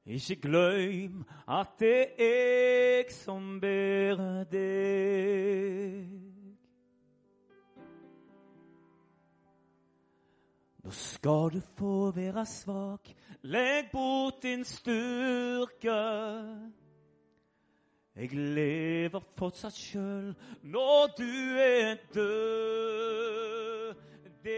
[0.03, 6.30] Ikke glem at det er jeg som bærer deg.
[10.91, 15.93] Nå skal du få være svak, legg bort din styrke.
[18.17, 20.33] Jeg lever fortsatt sjøl
[20.67, 21.31] når du
[21.63, 23.95] er død.
[24.43, 24.57] Det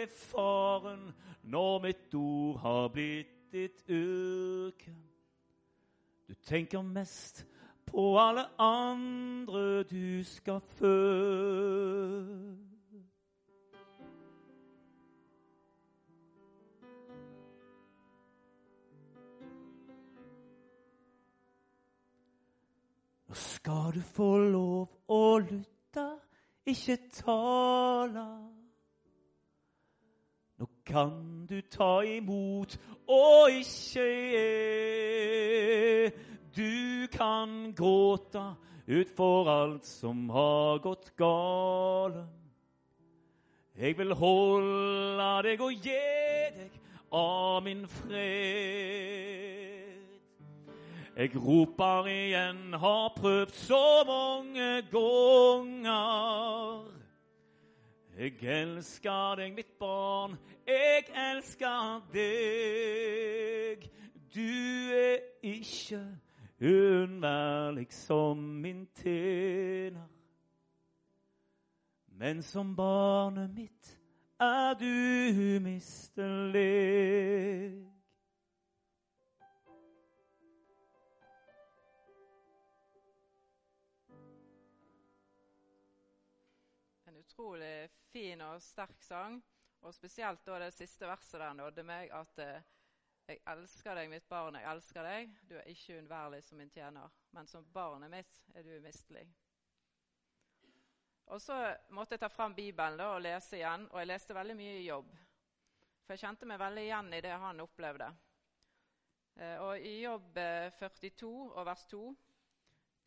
[0.00, 1.12] er faren
[1.44, 4.96] når mitt ord har blitt ditt yrke.
[6.28, 7.44] Du tenker mest
[7.84, 10.96] på alle andre du skal fø.
[23.70, 26.06] Skal du få lov å lytte,
[26.66, 28.24] ikke tale.
[30.58, 32.74] Nå kan du ta imot
[33.06, 34.42] og ikke gi.
[36.56, 38.42] Du kan gråte
[38.90, 42.26] utfor alt som har gått gale.
[43.78, 46.06] Jeg vil holde deg og gi
[46.58, 46.70] deg
[47.14, 49.69] av min fred.
[51.20, 56.84] Jeg roper igjen, har prøvd så mange ganger.
[58.18, 63.84] Jeg elsker deg, mitt barn, jeg elsker deg.
[64.34, 64.48] Du
[64.96, 66.00] er ikke
[66.62, 70.08] uunnværlig som min tjener.
[72.16, 73.98] Men som barnet mitt
[74.40, 74.86] er du
[75.60, 76.70] umistelig.
[87.40, 89.40] Utrolig fin og sterk sang.
[89.80, 92.66] Og spesielt da det siste verset der nådde meg at eh,
[93.30, 95.30] jeg elsker deg, mitt barn, jeg elsker deg.
[95.48, 99.24] Du er ikke uunnværlig som min tjener, men som barnet mitt er du umistelig.
[101.30, 101.56] Og så
[101.94, 104.86] måtte jeg ta fram Bibelen da, og lese igjen, og jeg leste veldig mye i
[104.88, 105.16] jobb.
[106.04, 108.12] For jeg kjente meg veldig igjen i det han opplevde.
[109.36, 112.06] Eh, og i Jobb eh, 42 og vers 2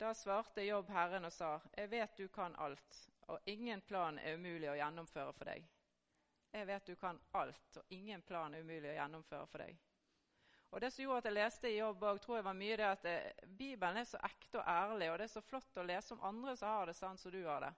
[0.00, 4.36] da svarte Jobb Herren og sa, Jeg vet du kan alt, og ingen plan er
[4.38, 5.66] umulig å gjennomføre for deg.
[6.54, 9.78] Jeg vet du kan alt, og ingen plan er umulig å gjennomføre for deg.
[10.74, 12.86] Og Det som gjorde at jeg leste i jobb, òg, tror jeg var mye det
[12.88, 16.14] at det, Bibelen er så ekte og ærlig, og det er så flott å lese
[16.14, 17.70] om andre som har det sånn som du har det.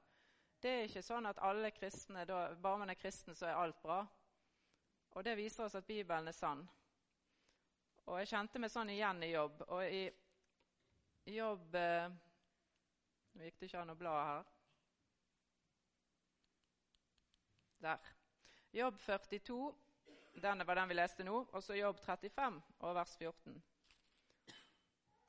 [0.64, 3.82] Det er ikke sånn at alle kristne, da, bare man er kristen, så er alt
[3.82, 4.00] bra.
[5.12, 6.64] Og Det viser oss at Bibelen er sann.
[8.06, 9.62] Og Jeg kjente meg sånn igjen i jobb.
[9.68, 12.08] Og i jobb eh,
[13.36, 14.55] Nå gikk det ikke an å bla her.
[17.86, 17.98] Der.
[18.72, 19.74] Jobb 42,
[20.42, 23.60] denne var den vi leste nå, og så Jobb 35 og vers 14.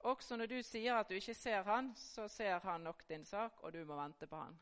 [0.10, 3.62] Også når du sier at du ikke ser han, så ser han nok din sak,
[3.62, 4.58] og du må vente på han.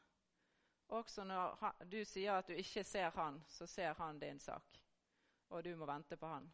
[0.97, 1.55] Også når
[1.87, 4.81] du sier at du ikke ser han, så ser han din sak,
[5.49, 6.49] og du må vente på han.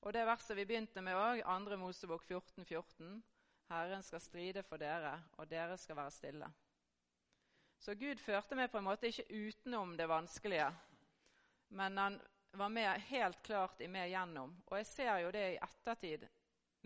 [0.00, 1.78] Og det verset vi begynte med òg, 2.
[1.78, 3.22] Mosebok 14, 14.
[3.70, 6.50] Herren skal stride for dere, og dere skal være stille.
[7.80, 10.66] Så Gud førte meg på en måte ikke utenom det vanskelige,
[11.72, 12.18] men han
[12.52, 14.52] var med helt klart i meg gjennom.
[14.68, 16.26] Og jeg ser jo det i ettertid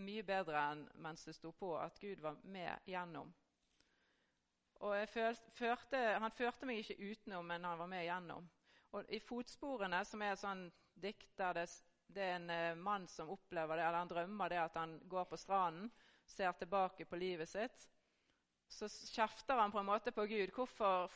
[0.05, 3.33] mye bedre enn mens det sto på, at Gud var med gjennom.
[4.85, 8.49] Og førte, Han førte meg ikke utenom, men han var med gjennom.
[8.93, 11.67] Og I fotsporene, som er et sånn dikt der det,
[12.07, 15.27] det, er en uh, mann som opplever det, eller han drømmer det at han går
[15.31, 15.91] på stranden,
[16.25, 17.89] ser tilbake på livet sitt,
[18.75, 20.51] så kjefter han på en måte på Gud.
[20.51, 21.07] 'Hvorfor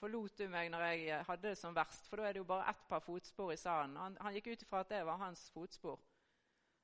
[0.00, 2.70] forlot du meg når jeg hadde det som verst?' For da er det jo bare
[2.70, 3.96] ett par fotspor i sanden.
[3.96, 6.00] Han, han gikk ut ifra at det var hans fotspor.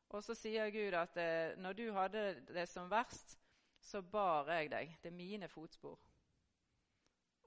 [0.09, 3.39] Og så sier Gud at eh, når du hadde det som verst,
[3.81, 4.97] så bar jeg deg.
[5.03, 5.99] Det er mine fotspor.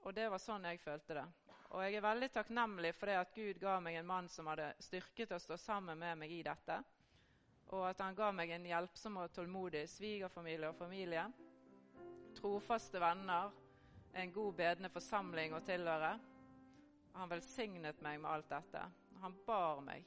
[0.02, 1.26] Og det var sånn jeg følte det.
[1.72, 4.74] Og jeg er veldig takknemlig for det at Gud ga meg en mann som hadde
[4.82, 6.82] styrket å stå sammen med meg i dette.
[7.72, 11.24] Og at han ga meg en hjelpsom og tålmodig svigerfamilie og familie
[12.42, 13.50] trofaste venner,
[14.12, 16.16] en god bedende forsamling å tilhøre.
[17.14, 18.82] Han velsignet meg med alt dette.
[19.22, 20.04] Han bar meg.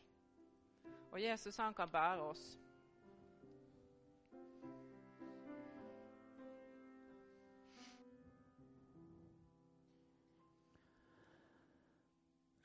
[1.13, 2.43] Og Jesus, han kan bære oss.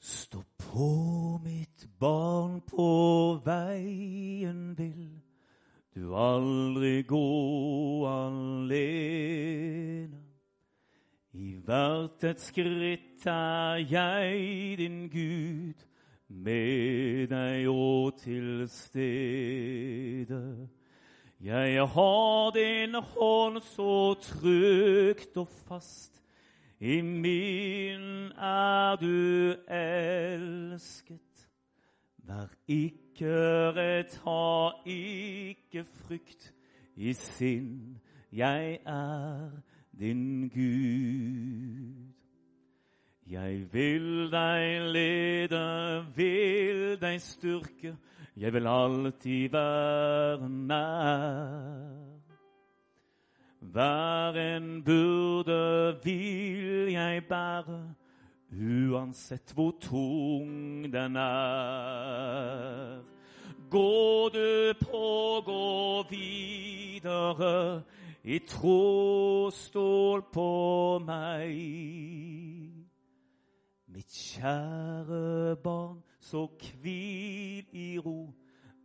[0.00, 0.90] Stå på,
[1.44, 2.90] mitt barn, på
[3.44, 5.19] veien vil
[5.95, 8.80] du aldri gå alene.
[11.34, 15.86] I hvert et skritt er jeg din Gud,
[16.28, 20.68] med deg og til stede.
[21.41, 26.22] Jeg har din hånd så trygt og fast,
[26.80, 31.30] i min er du elsket.
[32.31, 33.31] Vær ikke
[33.74, 36.53] redd, ha ikke frykt
[36.95, 37.99] i sinn,
[38.33, 39.49] jeg er
[39.99, 42.12] din Gud.
[43.26, 45.64] Jeg vil deg lede,
[46.14, 47.97] vil deg styrke,
[48.37, 52.20] jeg vil alltid være nær.
[53.61, 57.81] Hver en burde vil jeg bære,
[58.53, 63.01] uansett hvor tung den er.
[63.70, 67.82] Gå du på, gå videre,
[68.24, 71.55] i tro stål på meg.
[73.86, 78.34] Mitt kjære barn, så hvil i ro,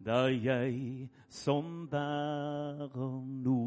[0.05, 3.61] det er jeg som bærer nå.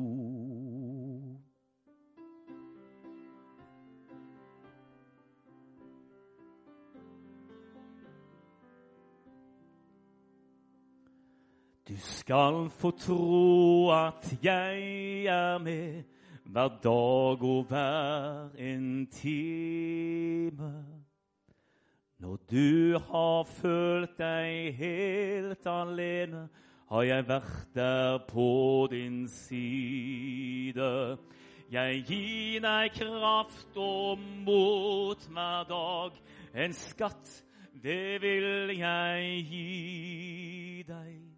[11.88, 16.02] Du skal få tro at jeg er med
[16.44, 20.84] hver dag og hver en time.
[22.18, 26.48] Når du har følt deg helt alene,
[26.90, 31.16] har jeg vært der på din side.
[31.72, 36.22] Jeg gir deg kraft og mot hver dag.
[36.54, 37.32] En skatt,
[37.82, 41.37] det vil jeg gi deg.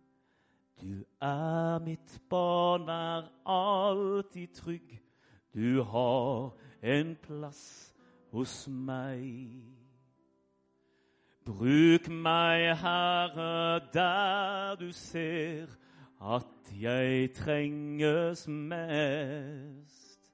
[0.81, 5.01] Du er mitt barn, vær alltid trygg.
[5.55, 7.95] Du har en plass
[8.33, 9.61] hos meg.
[11.45, 15.67] Bruk meg, Herre, der du ser
[16.21, 20.33] at jeg trenges mest.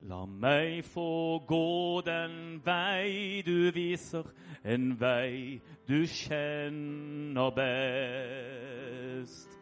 [0.00, 4.30] La meg få gå den vei du viser,
[4.64, 9.57] en vei du kjenner best.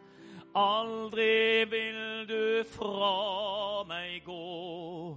[0.57, 5.13] Aldri vil du fra meg gå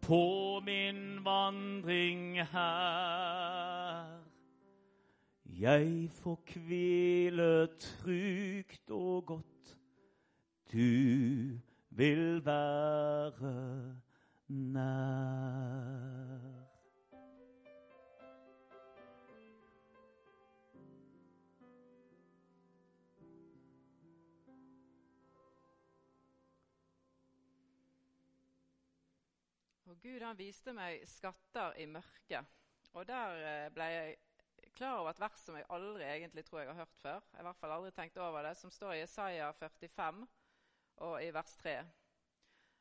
[0.00, 0.20] på
[0.64, 4.16] min vandring her.
[5.60, 9.76] Jeg får hvile trygt og godt.
[10.72, 11.60] Du
[11.90, 13.54] vil være
[14.48, 16.57] nær.
[30.08, 32.56] Gud han viste meg skatter i mørket.
[32.96, 36.70] Og der eh, ble jeg klar over et vers som jeg aldri egentlig tror jeg
[36.70, 37.18] har hørt før.
[37.18, 40.22] Jeg har i hvert fall aldri tenkt over det, Som står i Isaiah 45
[41.08, 41.74] og i vers 3.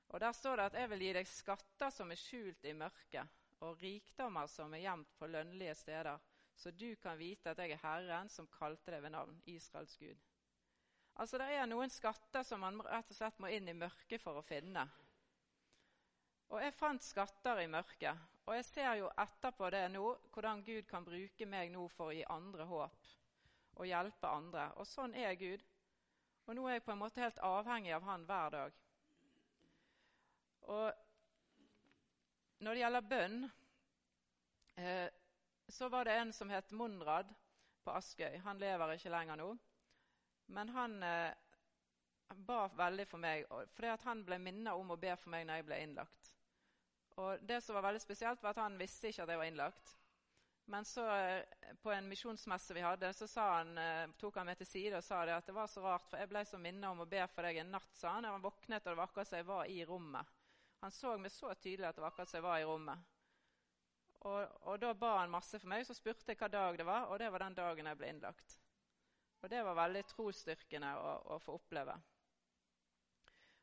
[0.08, 3.28] Og Der står det at 'jeg vil gi deg skatter som er skjult i mørket',
[3.60, 6.18] og rikdommer som er gjemt på lønnlige steder,
[6.56, 10.18] så du kan vite at jeg er Herren som kalte deg ved navn, Israels Gud.
[11.16, 14.38] Altså Det er noen skatter som man rett og slett må inn i mørket for
[14.38, 14.88] å finne.
[16.48, 18.26] Og jeg fant skatter i mørket.
[18.48, 22.16] Og jeg ser jo etterpå det nå, hvordan Gud kan bruke meg nå for å
[22.16, 23.10] gi andre håp
[23.78, 24.70] og hjelpe andre.
[24.80, 25.64] Og sånn er Gud.
[26.48, 28.78] Og nå er jeg på en måte helt avhengig av Han hver dag.
[30.68, 30.88] Og
[32.64, 33.50] når det gjelder bønn,
[34.80, 35.10] eh,
[35.68, 37.34] så var det en som het Monrad
[37.84, 38.39] på Askøy.
[38.48, 39.50] Han lever ikke lenger nå.
[40.56, 41.36] Men han eh,
[42.48, 43.45] ba veldig for meg,
[43.76, 46.27] fordi han ble minnet om å be for meg når jeg ble innlagt.
[47.18, 49.93] Og Det som var veldig spesielt, var at han visste ikke at jeg var innlagt.
[50.70, 51.43] Men så eh,
[51.82, 55.22] på en misjonsmesse vi hadde, så han, eh, tok han meg til side og sa
[55.26, 57.47] det at det var så rart, for jeg ble så minnet om å be for
[57.47, 58.28] deg en natt, sa han.
[58.28, 60.36] Jeg våknet, og det var akkurat som jeg var i rommet.
[60.84, 63.07] Han så meg så tydelig at det var akkurat som jeg var i rommet.
[64.28, 65.86] Og, og, Da ba han masse for meg.
[65.88, 68.59] Så spurte jeg hva dag det var, og det var den dagen jeg ble innlagt.
[69.41, 71.95] Og Det var veldig trosstyrkende å, å få oppleve.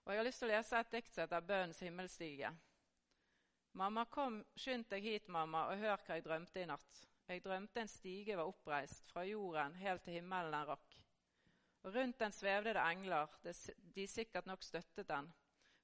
[0.04, 2.52] Og Jeg har lyst til å lese et dikt som heter 'Bønnens himmelstige'.
[3.74, 6.98] Mamma, kom, skynd deg hit, mamma, og hør hva jeg drømte i natt.
[7.26, 10.94] Jeg drømte en stige var oppreist, fra jorden helt til himmelen den rakk.
[11.82, 13.34] Og Rundt den svevde det engler,
[13.96, 15.26] de sikkert nok støttet den,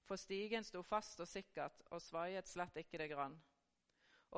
[0.07, 3.35] for stigen sto fast og sikkert og svaiet slett ikke det grann.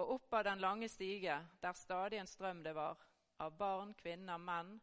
[0.00, 3.05] Og opp av den lange stige, der stadig en strøm det var,
[3.36, 4.78] av barn, kvinner, menn,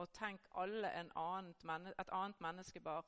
[0.00, 3.04] og tenk alle annet, et annet menneske bar.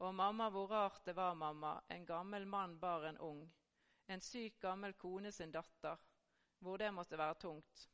[0.00, 3.44] Og mamma, hvor rart det var, mamma, en gammel mann bar en ung,
[4.08, 5.96] en syk gammel kone sin datter,
[6.58, 7.88] hvor det måtte være tungt.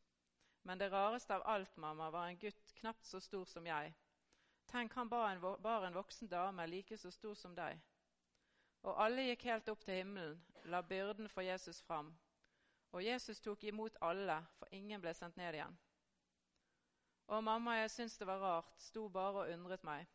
[0.62, 3.93] Men det rareste av alt, mamma, var en gutt knapt så stor som jeg.
[4.71, 7.81] Tenk, han bar en, bar en voksen dame like så stor som deg.
[8.85, 12.15] Og alle gikk helt opp til himmelen, la byrden for Jesus fram.
[12.93, 15.77] Og Jesus tok imot alle, for ingen ble sendt ned igjen.
[17.27, 20.07] Og mamma, jeg syntes det var rart, sto bare og undret meg.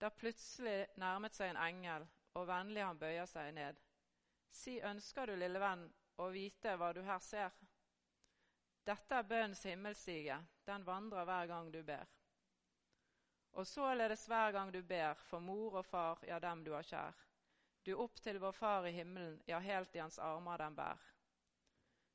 [0.00, 3.78] Da plutselig nærmet seg en engel, og vennlig han bøyer seg ned.
[4.52, 5.86] Si, ønsker du, lille venn,
[6.20, 7.54] å vite hva du her ser?
[8.84, 10.36] Dette er bønnens himmelstige,
[10.68, 12.10] den vandrer hver gang du ber.
[13.52, 17.16] Og således hver gang du ber for mor og far, ja, dem du har kjær.
[17.82, 21.00] Du opp til vår Far i himmelen, ja, helt i hans armer den bær.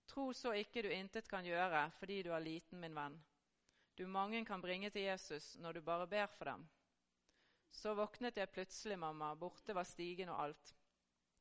[0.07, 3.17] Tro så ikke du intet kan gjøre fordi du er liten, min venn.
[3.97, 6.67] Du mange kan bringe til Jesus når du bare ber for dem.
[7.71, 10.76] Så våknet jeg plutselig, mamma, borte var stigen og alt.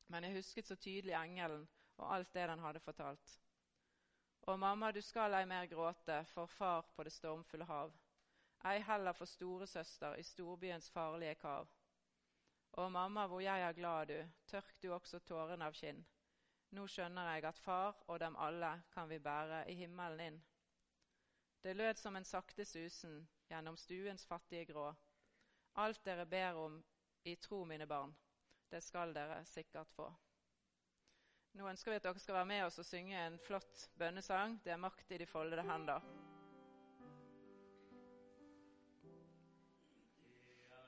[0.07, 3.39] Men jeg husket så tydelig engelen og alt det den hadde fortalt.
[4.47, 7.91] Og mamma, du skal ei mer gråte for far på det stormfulle hav,
[8.71, 11.67] ei heller for storesøster i storbyens farlige kav.
[12.77, 16.03] Å mamma, hvor jeg er glad du, tørk du også tårene av kinn.
[16.77, 20.39] Nå skjønner jeg at far og dem alle kan vi bære i himmelen inn.
[21.63, 24.91] Det lød som en sakte susen gjennom stuens fattige grå.
[25.83, 26.77] Alt dere ber om
[27.23, 28.13] i tro, mine barn,
[28.71, 30.07] det skal dere sikkert få.
[31.57, 34.59] Nå ønsker vi at dere skal være med oss og synge en flott bønnesang.
[34.63, 36.03] Det er makt i de foldede hender.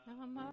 [0.10, 0.52] Ja,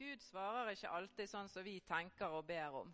[0.00, 2.92] Gud svarer ikke alltid sånn som vi tenker og ber om.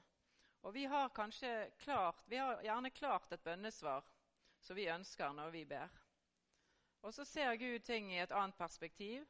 [0.66, 4.02] Og vi har kanskje klart, vi har gjerne klart et bønnesvar
[4.58, 5.92] som vi ønsker når vi ber.
[7.06, 9.22] Og så ser Gud ting i et annet perspektiv,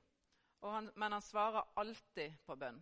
[0.64, 2.80] han, men han svarer alltid på bønn.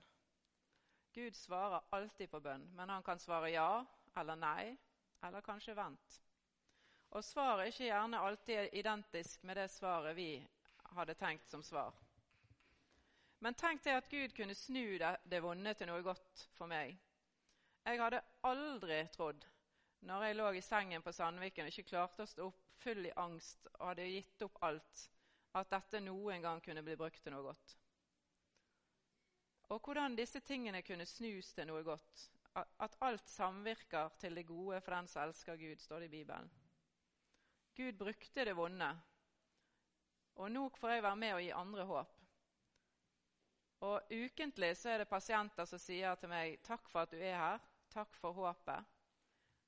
[1.13, 3.85] Gud svarer alltid på bønn, men han kan svare ja
[4.15, 4.77] eller nei,
[5.27, 6.21] eller kanskje vent.
[7.19, 10.31] Og svaret er ikke gjerne alltid identisk med det svaret vi
[10.95, 12.04] hadde tenkt som svar.
[13.45, 16.95] Men tenk deg at Gud kunne snu det, det vonde til noe godt for meg.
[17.85, 19.45] Jeg hadde aldri trodd,
[20.09, 23.13] når jeg lå i sengen på Sandviken og ikke klarte å stå opp full i
[23.21, 25.05] angst og hadde gitt opp alt,
[25.61, 27.77] at dette noen gang kunne bli brukt til noe godt.
[29.73, 32.31] Og hvordan disse tingene kunne snus til noe godt.
[32.55, 36.51] At alt samvirker til det gode for den som elsker Gud, står det i Bibelen.
[37.75, 38.93] Gud brukte det vonde,
[40.39, 42.14] og nå får jeg være med og gi andre håp.
[43.85, 47.37] Og Ukentlig så er det pasienter som sier til meg 'Takk for at du er
[47.37, 47.59] her.
[47.91, 48.85] Takk for håpet.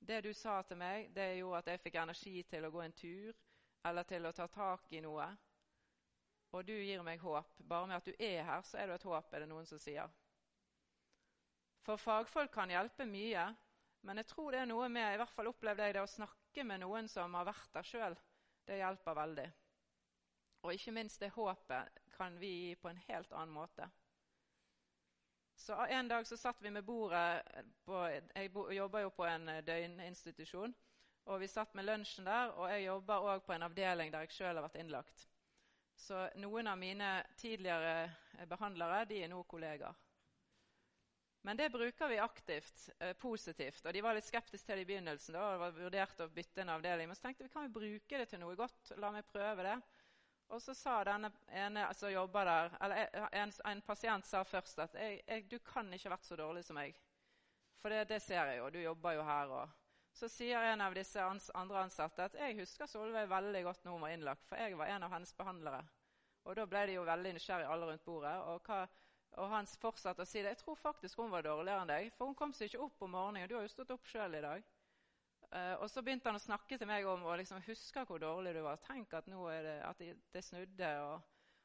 [0.00, 2.92] Det du sa til meg, det gjorde at jeg fikk energi til å gå en
[2.92, 3.34] tur
[3.84, 5.26] eller til å ta tak i noe.
[6.52, 7.52] Og du gir meg håp.
[7.58, 9.78] Bare med at du er her, så er du et håp, er det noen som
[9.78, 10.08] sier.
[11.84, 13.44] For fagfolk kan hjelpe mye,
[14.00, 16.64] men jeg tror det er noe med i hvert fall opplevde jeg det å snakke
[16.64, 18.16] med noen som har vært der sjøl.
[18.66, 19.46] Det hjelper veldig.
[20.62, 23.90] Og ikke minst det håpet kan vi gi på en helt annen måte.
[25.56, 27.42] Så En dag så satt vi med bordet
[27.84, 30.74] på, Jeg jobber jo på en eh, døgninstitusjon.
[31.24, 34.36] og Vi satt med lunsjen der, og jeg jobber òg på en avdeling der jeg
[34.36, 35.28] sjøl har vært innlagt.
[35.96, 39.96] Så noen av mine tidligere eh, behandlere de er nå kollegaer.
[41.46, 43.86] Men det bruker vi aktivt, eh, positivt.
[43.86, 45.32] Og De var litt skeptiske til det i begynnelsen.
[45.32, 47.08] da, og var vurdert å bytte en avdeling.
[47.08, 48.92] Men så tenkte vi kan vi bruke det til noe godt.
[48.98, 49.76] La meg prøve det.
[50.48, 54.94] Og så sa denne ene som jobba der, eller en, en pasient sa først at
[54.94, 57.00] jeg, jeg, 'du kan ikke ha vært så dårlig som meg'.
[57.82, 59.46] For det, det, ser jeg jo, du jobber jo her.
[59.46, 59.68] Og.
[60.12, 63.92] Så sier en av disse ans, andre ansatte at 'jeg husker Solveig veldig godt når
[63.92, 65.82] hun var innlagt', for jeg var en av hennes behandlere.
[66.44, 68.36] Og da ble de jo veldig nysgjerrige alle rundt bordet.
[68.42, 68.86] Og, hva,
[69.42, 70.48] og han fortsatte å si det.
[70.48, 73.10] 'Jeg tror faktisk hun var dårligere enn deg, for hun kom seg ikke opp om
[73.10, 74.75] morgenen.' og 'Du har jo stått opp sjøl i dag.'
[75.56, 78.52] Uh, og Så begynte han å snakke til meg om å liksom, huske hvor dårlig
[78.56, 78.80] du var.
[78.84, 80.02] Tenk at, nå er det, at
[80.34, 80.90] det, snudde.
[81.06, 81.22] Og,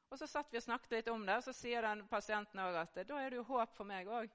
[0.07, 2.85] og, Så satt vi og snakket litt om det, og så sier den pasienten også
[2.85, 4.31] at da er det jo håp for meg òg.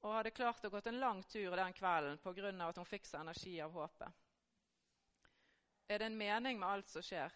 [0.00, 2.52] Og hadde klart å gått en lang tur den kvelden pga.
[2.68, 4.20] at hun fikk seg energi av håpet.
[5.88, 7.32] Er det en mening med alt som skjer?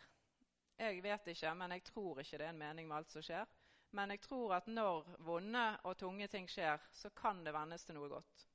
[0.78, 3.46] Jeg vet ikke, men jeg tror ikke det er en mening med alt som skjer.
[3.94, 7.98] Men jeg tror at når vonde og tunge ting skjer, så kan det vendes til
[7.98, 8.48] noe godt.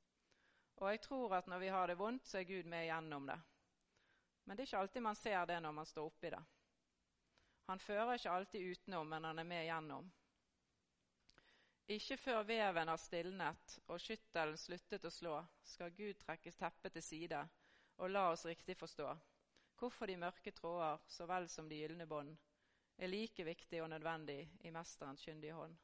[0.80, 3.40] Og jeg tror at når vi har det vondt, så er Gud med igjennom det.
[4.44, 6.42] Men det er ikke alltid man ser det når man står oppi det.
[7.70, 10.12] Han fører ikke alltid utenom, men han er med igjennom.
[11.90, 17.06] Ikke før veven har stilnet og skyttelen sluttet å slå, skal Gud trekke teppet til
[17.06, 17.42] side
[18.00, 19.10] og la oss riktig forstå
[19.80, 22.36] hvorfor de mørke tråder så vel som de gylne bånd
[23.00, 25.76] er like viktig og nødvendig i Mesterens kyndige hånd.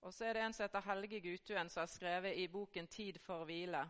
[0.00, 3.18] Og så er det en som heter Helge Gutuen, som har skrevet i boken 'Tid
[3.18, 3.88] for hvile'.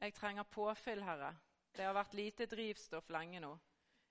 [0.00, 1.36] Jeg trenger påfyll, Herre.
[1.76, 3.58] Det har vært lite drivstoff lenge nå.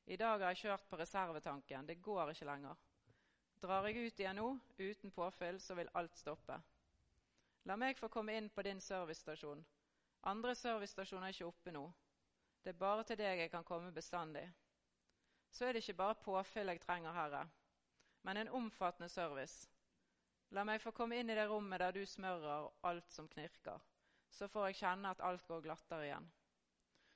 [0.05, 1.87] I dag har jeg kjørt på reservetanken.
[1.87, 2.75] Det går ikke lenger.
[3.61, 6.61] Drar jeg ut igjen nå uten påfyll, så vil alt stoppe.
[7.63, 9.65] La meg få komme inn på din servicestasjon.
[10.23, 11.91] Andre servicestasjoner er ikke oppe nå.
[12.63, 14.47] Det er bare til deg jeg kan komme bestandig.
[15.51, 17.49] Så er det ikke bare påfyll jeg trenger, Herre,
[18.23, 19.69] men en omfattende service.
[20.51, 23.79] La meg få komme inn i det rommet der du smører alt som knirker.
[24.31, 26.27] Så får jeg kjenne at alt går glattere igjen.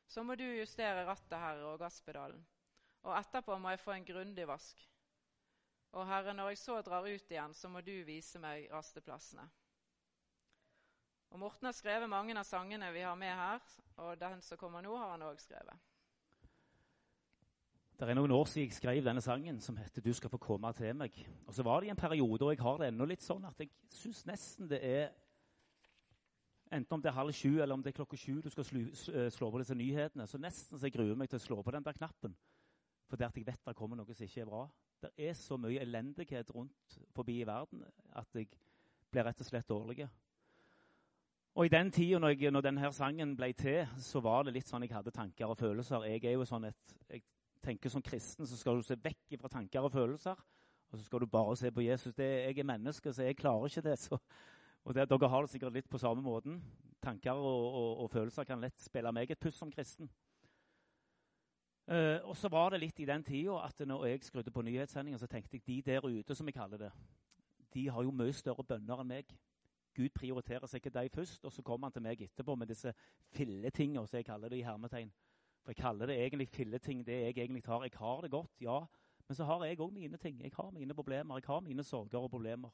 [0.08, 2.44] Så må du justere rattet, Herre, og gasspedalen.
[3.06, 4.80] Og etterpå må jeg få en grundig vask.
[5.96, 9.46] Og Herre, når jeg så drar ut igjen, så må du vise meg rasteplassene.
[11.32, 13.64] Og Morten har skrevet mange av sangene vi har med her,
[14.04, 15.95] og den som kommer nå, har han òg skrevet.
[17.96, 20.74] Det er noen år siden jeg skrev denne sangen som heter 'Du skal få komme
[20.74, 21.28] til meg'.
[21.48, 23.70] Og så var det en periode, og jeg har det ennå litt sånn, at jeg
[23.90, 25.10] syns nesten det er
[26.72, 28.80] Enten om det er halv sju eller om det er klokka sju du skal slå,
[29.14, 31.72] eh, slå på disse nyhetene, så nesten så jeg gruer meg til å slå på
[31.72, 32.36] den der knappen.
[33.08, 34.68] For det at jeg vet det kommer noe som ikke er bra.
[35.02, 37.86] Det er så mye elendighet rundt forbi i verden
[38.16, 38.48] at jeg
[39.12, 40.10] blir rett og slett dårlig.
[41.56, 44.82] Og I den tida når, når denne sangen ble til, så var det litt sånn
[44.82, 46.04] jeg hadde tanker og følelser.
[46.04, 47.24] Jeg er jo sånn et, jeg
[47.66, 50.40] tenker som kristen, så skal du se vekk fra tanker og følelser.
[50.92, 52.14] Og så skal du bare se på Jesus.
[52.14, 53.98] Det, jeg er menneske, så jeg klarer ikke det.
[54.00, 54.18] Så,
[54.84, 56.62] og det, Dere har det sikkert litt på samme måten.
[57.04, 60.10] Tanker og, og, og følelser kan lett spille meg et puss som kristen.
[61.86, 65.20] Uh, og så var det litt i den tida at når jeg skrudde på nyhetssendinga,
[65.22, 66.92] så tenkte jeg de der ute, som jeg kaller det,
[67.76, 69.36] de har jo mye større bønner enn meg.
[69.96, 72.94] Gud prioriterer seg ikke de først, og så kommer han til meg etterpå med disse
[73.36, 75.12] filletinga, som jeg kaller det i hermetegn.
[75.66, 77.82] For jeg kaller det egentlig filleting, det jeg egentlig tar.
[77.84, 78.84] Jeg har det godt, ja,
[79.28, 80.38] men så har jeg òg mine ting.
[80.44, 82.70] Jeg har mine problemer, jeg har mine sorger og problemer.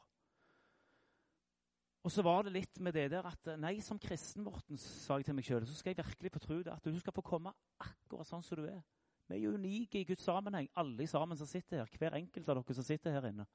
[2.04, 5.30] Og så var det litt med det der at nei, som kristen, Morten, sa jeg
[5.30, 6.74] til meg sjøl, så skal jeg virkelig få tro det.
[6.74, 8.82] At du skal få komme akkurat sånn som du er.
[9.30, 11.94] Vi er unike i Guds sammenheng, alle sammen som sitter her.
[11.96, 13.46] Hver enkelt av dere som sitter her inne.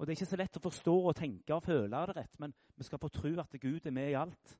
[0.00, 2.54] Og Det er ikke så lett å forstå og tenke og føle det rett, men
[2.74, 4.56] vi skal få tro at Gud er med i alt.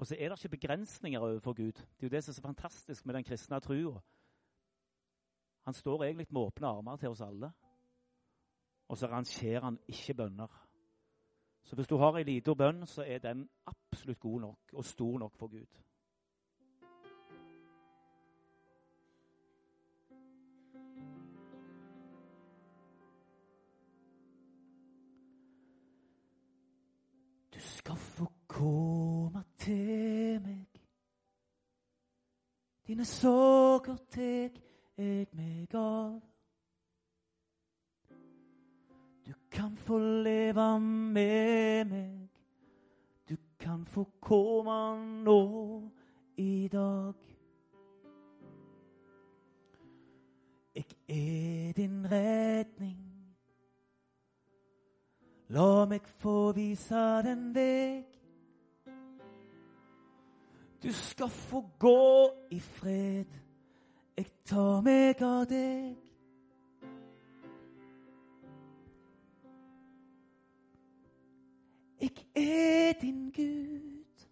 [0.00, 1.72] Og så er det ikke begrensninger overfor Gud.
[1.72, 4.00] Det er jo det som er så fantastisk med den kristne trua.
[5.64, 7.52] Han står egentlig med åpne armer til oss alle.
[8.88, 10.66] Og så rangerer han ikke bønner.
[11.62, 15.18] Så hvis du har ei lita bønn, så er den absolutt god nok og stor
[15.18, 15.66] nok for Gud.
[27.54, 30.66] Du skal få komme til meg.
[32.86, 34.58] Dine sorger tek
[34.98, 36.20] jeg meg av.
[39.26, 42.28] Du kan få leve med meg.
[43.28, 44.78] Du kan få komme
[45.24, 45.40] nå
[46.36, 47.14] i dag.
[50.74, 53.04] Jeg er din redning.
[55.48, 58.19] La meg få vise den veg.
[60.82, 63.24] Du skal få gå i fred.
[64.16, 65.96] Jeg tar meg av deg.
[72.00, 74.24] Jeg er din Gud.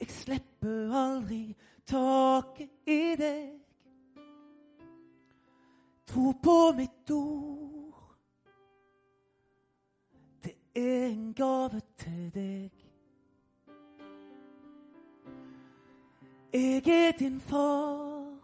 [0.00, 1.42] Jeg slipper aldri
[1.86, 3.58] taket i deg.
[6.06, 8.16] Tro på mitt ord
[10.44, 12.81] Det er en gave til deg.
[16.52, 18.38] Jeg er din far.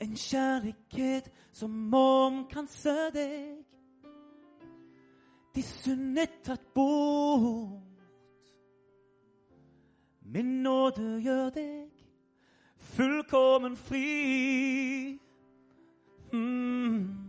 [0.00, 3.64] En kjærlighet som omkranser deg.
[5.54, 7.82] De sunne tatt bort.
[10.22, 11.92] Min nåde gjør deg
[12.92, 15.20] fullkommen fri.
[16.32, 17.21] Mm.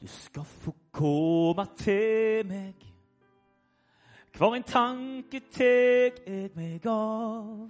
[0.00, 2.74] Du skal få komme til meg.
[4.36, 7.68] Hver en tanke tek jeg meg av.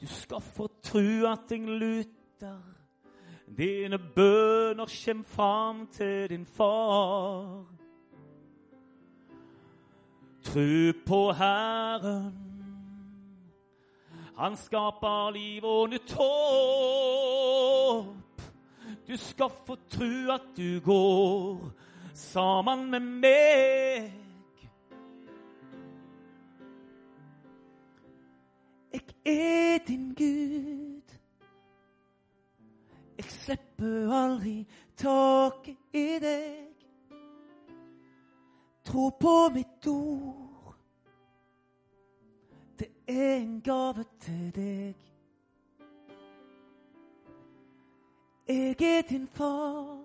[0.00, 2.60] Du skal få tru at jeg lytter.
[3.56, 7.64] Dine bønner kjem fram til din far.
[10.44, 12.46] Tru på Herren.
[14.36, 18.29] Han skaper liv og nytt håp.
[19.10, 21.72] Du skal få tru at du går
[22.14, 24.12] sammen med meg.
[28.92, 31.16] Jeg er din Gud.
[33.16, 34.54] Jeg slipper aldri
[34.96, 36.86] taket i deg.
[38.84, 40.74] Tro på mitt ord.
[42.78, 45.09] Det er en gave til deg.
[48.50, 50.04] Jeg er din far.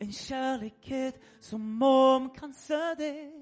[0.00, 3.32] En kjærlighet som omkranser deg.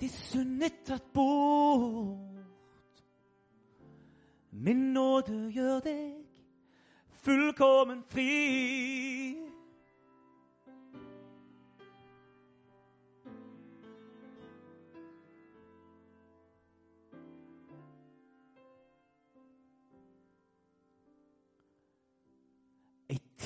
[0.00, 3.04] De synd er tatt bort.
[4.50, 6.30] Min nåde gjør deg
[7.22, 9.36] fullkommen fri.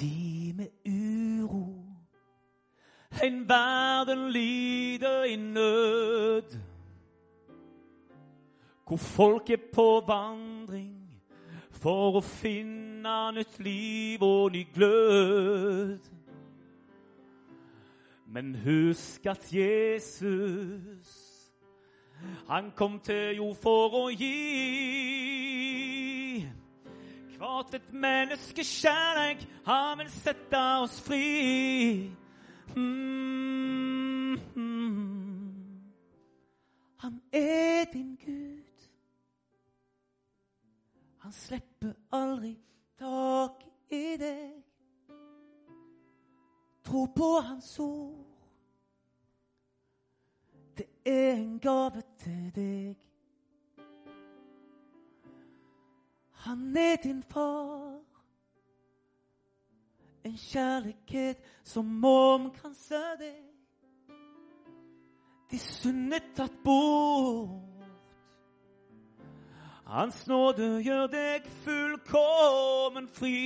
[0.05, 1.84] Tid med uro.
[3.22, 6.59] En verden lider i nød.
[8.86, 11.00] Hvor folk er på vandring
[11.70, 16.11] for å finne nytt liv og ny glød.
[18.28, 21.11] Men husk at Jesus,
[22.48, 25.44] han kom til jord for å gi
[27.39, 32.11] Hvert et menneske kjærleik, han vil sette oss fri.
[32.76, 34.39] Mm.
[37.05, 38.89] Han er din Gud.
[41.18, 42.59] Han slipper aldri
[42.99, 44.53] tak i deg.
[46.85, 48.24] Tro på Hans ord.
[50.76, 52.97] Det er en gave til deg.
[56.45, 58.01] Han er din far.
[60.24, 63.40] En kjærlighet som omkranser deg.
[65.51, 67.61] De sunne tatt bort.
[69.84, 73.40] Hans nåde gjør deg fullkommen fri.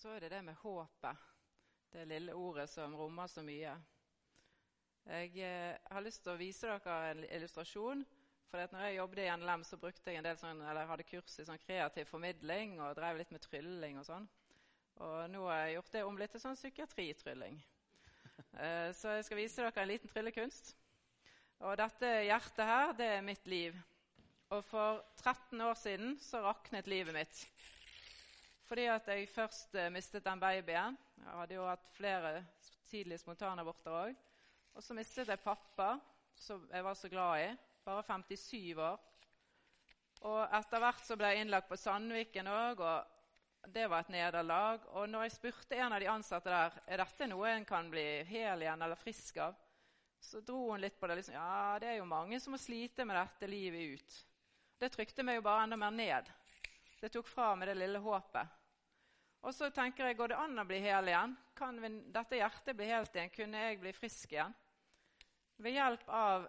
[0.00, 1.16] Så er det det med håpet.
[1.92, 3.74] Det lille ordet som rommer så mye.
[5.04, 8.04] Jeg eh, har lyst til å vise dere en illustrasjon.
[8.48, 11.34] For når jeg jobbet i NLM, så brukte jeg en del sånn, eller hadde kurs
[11.36, 14.24] i sånn kreativ formidling og drev litt med trylling og sånn.
[15.04, 17.60] Og nå har jeg gjort det om litt til sånn psykiatritrylling.
[18.56, 20.70] Eh, så jeg skal vise dere en liten tryllekunst.
[21.68, 23.76] Og dette hjertet her, det er mitt liv.
[24.48, 27.44] Og for 13 år siden så raknet livet mitt.
[28.70, 30.94] Fordi at jeg først eh, mistet den babyen.
[31.18, 32.44] Jeg hadde jo hatt flere
[32.86, 34.18] tidlige spontanaborter òg.
[34.78, 35.96] Og så mistet jeg pappa,
[36.38, 37.48] som jeg var så glad i.
[37.82, 39.00] Bare 57 år.
[40.30, 44.86] Og etter hvert så ble jeg innlagt på Sandviken òg, og det var et nederlag.
[44.94, 48.06] Og når jeg spurte en av de ansatte der er dette noe en kan bli
[48.30, 49.58] hel igjen eller frisk av,
[50.22, 51.18] så dro hun litt på det.
[51.18, 54.22] liksom, Ja, det er jo mange som må slite med dette livet ut.
[54.78, 56.30] Det trykte meg jo bare enda mer ned.
[57.02, 58.59] Det tok fra meg det lille håpet.
[59.40, 61.32] Og så tenker jeg, går det an å bli hel igjen?
[61.56, 63.32] Kan vi, dette hjertet bli helt igjen?
[63.32, 64.52] Kunne jeg bli frisk igjen?
[65.60, 66.44] Ved hjelp av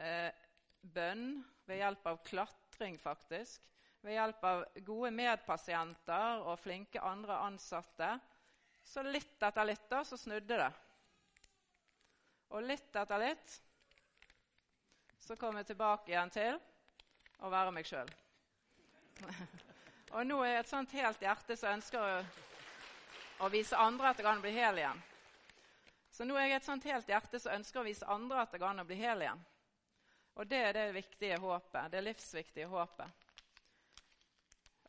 [0.00, 0.30] eh,
[0.80, 1.26] bønn,
[1.68, 3.60] ved hjelp av klatring, faktisk,
[4.04, 8.10] ved hjelp av gode medpasienter og flinke andre ansatte,
[8.86, 10.72] så litt etter litt da, så snudde det.
[12.54, 13.60] Og litt etter litt
[15.26, 16.60] så kom jeg tilbake igjen til
[17.42, 18.12] å være meg sjøl.
[20.16, 22.20] Og nå er jeg et sånt helt hjerte som ønsker å,
[23.44, 25.02] å, vise andre at det kan bli hel igjen.
[26.08, 28.60] Så nå er jeg et sånt helt hjerte som ønsker å vise andre at det
[28.62, 29.42] kan bli hel igjen.
[30.40, 31.90] Og det er det viktige håpet.
[31.92, 33.26] Det livsviktige håpet.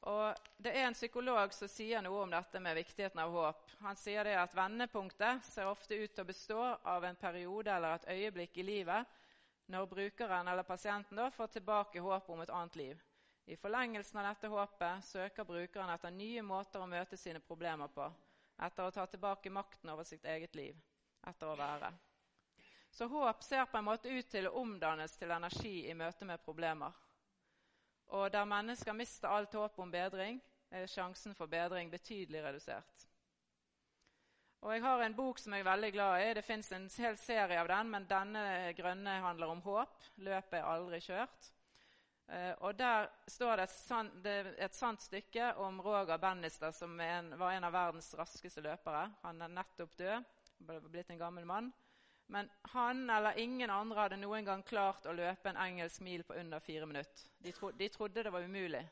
[0.08, 3.68] Og Det er en psykolog som sier noe om dette med viktigheten av håp.
[3.84, 7.98] Han sier det at vendepunktet ser ofte ut til å bestå av en periode eller
[7.98, 9.20] et øyeblikk i livet
[9.68, 13.07] når brukeren eller pasienten da får tilbake håpet om et annet liv.
[13.48, 18.10] I forlengelsen av dette håpet søker brukeren etter nye måter å møte sine problemer på,
[18.60, 20.76] etter å ta tilbake makten over sitt eget liv,
[21.24, 21.94] etter å være.
[22.92, 26.44] Så håp ser på en måte ut til å omdannes til energi i møte med
[26.44, 26.92] problemer.
[28.20, 33.08] Og der mennesker mister alt håp om bedring, er sjansen for bedring betydelig redusert.
[34.60, 36.34] Og Jeg har en bok som jeg er veldig glad i.
[36.34, 40.02] Det fins en hel serie av den, men denne grønne handler om håp.
[40.18, 41.54] Løpet er aldri kjørt.
[42.28, 44.26] Uh, og Der står det et, sant,
[44.60, 49.06] et sant stykke om Roger Bannister, som en, var en av verdens raskeste løpere.
[49.24, 50.26] Han er nettopp død,
[50.92, 51.72] blitt en gammel mann.
[52.28, 56.36] Men han eller ingen andre hadde noen gang klart å løpe en engelsk mil på
[56.36, 57.30] under fire minutter.
[57.40, 58.84] De, tro, de trodde det var umulig.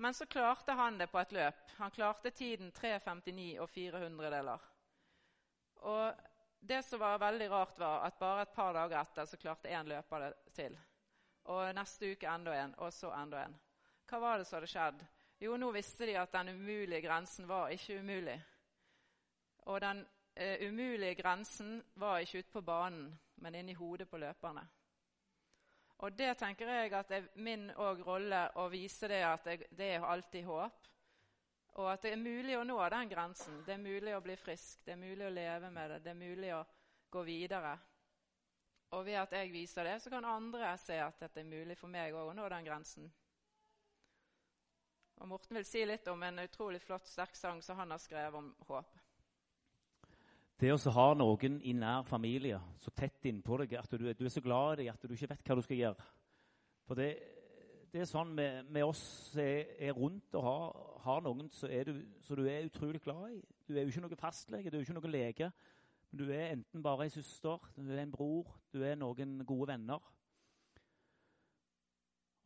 [0.00, 1.60] Men så klarte han det på et løp.
[1.76, 4.66] Han klarte tiden 3.59 og 400 deler.
[5.84, 6.26] Og
[6.60, 9.92] det som var veldig rart, var at bare et par dager etter så klarte én
[9.92, 10.80] løper det til
[11.52, 13.56] og neste uke enda en, og så enda en.
[14.06, 15.04] Hva var det som hadde skjedd?
[15.40, 18.36] Jo, nå visste de at den umulige grensen var ikke umulig.
[19.66, 24.64] Og den eh, umulige grensen var ikke ute på banen, men inni hodet på løperne.
[25.98, 30.04] Og det tenker jeg at er min rolle å vise det at jeg, det er
[30.04, 30.88] alltid håp.
[31.76, 33.62] Og at det er mulig å nå den grensen.
[33.66, 36.20] Det er mulig å bli frisk, det er mulig å leve med det, det er
[36.20, 36.64] mulig å
[37.12, 37.76] gå videre.
[38.94, 41.90] Og ved at jeg viser det, så kan andre se at dette er mulig for
[41.90, 43.08] meg å nå den grensen.
[45.16, 48.36] Og Morten vil si litt om en utrolig flott, sterk sang som han har skrevet
[48.36, 48.98] om håp.
[50.56, 54.32] Det å ha noen i nær familie så tett innpå deg at du, du, er
[54.32, 56.06] så glad i dem at du ikke vet hva du skal gjøre.
[56.88, 57.08] For det,
[57.92, 61.68] det er sånn med, med oss som er, er, rundt og har, har noen som
[61.68, 61.92] du,
[62.28, 63.42] du, er utrolig glad i.
[63.68, 65.50] Du er jo ikke noen fastlege, du er jo ikke noen lege.
[66.16, 70.12] Du er enten bare ei søster, du er en bror, du er noen gode venner.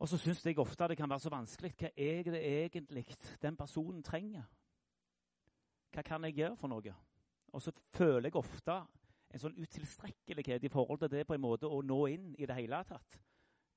[0.01, 1.75] Og så syns jeg ofte det kan være så vanskelig.
[1.77, 3.05] Hva er det egentlig
[3.41, 4.47] den personen trenger?
[5.93, 6.95] Hva kan jeg gjøre for noe?
[7.53, 8.79] Og så føler jeg ofte
[9.31, 12.57] en sånn utilstrekkelighet i forhold til det på en måte å nå inn i det
[12.57, 13.19] hele tatt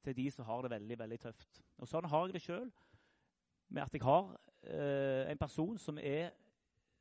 [0.04, 1.60] til de som har det veldig veldig tøft.
[1.78, 2.72] Og Sånn har jeg det sjøl.
[3.68, 6.30] med at jeg har eh, en person som, er,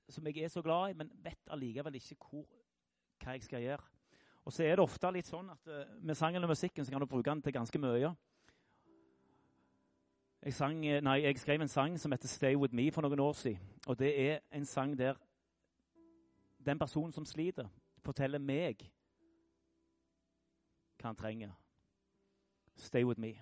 [0.10, 2.48] som jeg er så glad i, men vet allikevel ikke hvor,
[3.24, 3.90] hva jeg skal gjøre.
[4.46, 7.02] Og så er det ofte litt sånn at uh, med sangen og musikken så kan
[7.02, 8.14] du bruke den til ganske mye.
[10.44, 13.34] Jeg, sang, nei, jeg skrev en sang som heter 'Stay With Me' for noen år
[13.34, 13.60] siden.
[13.88, 15.16] Og det er en sang der
[16.66, 17.68] den personen som sliter,
[18.04, 18.84] forteller meg
[21.00, 21.52] hva han trenger.
[22.76, 23.40] Stay with me.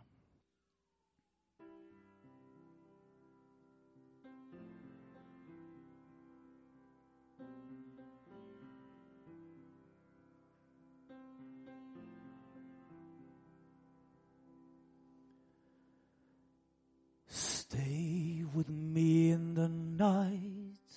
[17.72, 20.92] Stay with me in the night.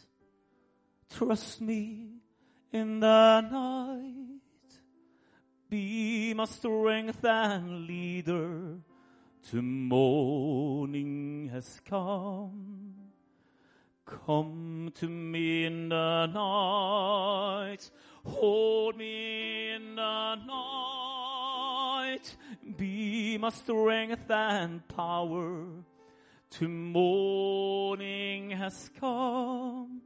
[1.09, 2.09] Trust me
[2.73, 4.81] in the night.
[5.71, 8.81] Be my strength and leader.
[9.51, 12.95] To morning has come.
[14.05, 17.89] Come to me in the night.
[18.25, 22.35] Hold me in the night.
[22.77, 25.85] Be my strength and power.
[26.51, 30.03] To morning has come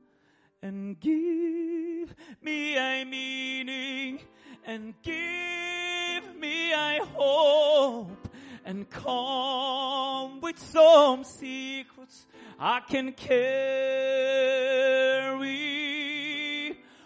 [0.62, 4.20] and give me a meaning
[4.66, 8.28] and give me a hope
[8.64, 12.26] and come with some secrets
[12.58, 13.78] I can carry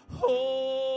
[0.09, 0.92] home.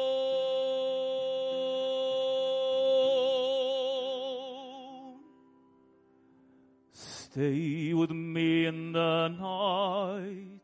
[7.36, 10.62] Stay with me in the night.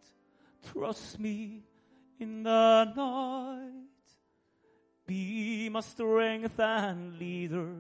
[0.73, 1.65] Trust me
[2.19, 4.09] in the night.
[5.07, 7.75] Be my strength and leader.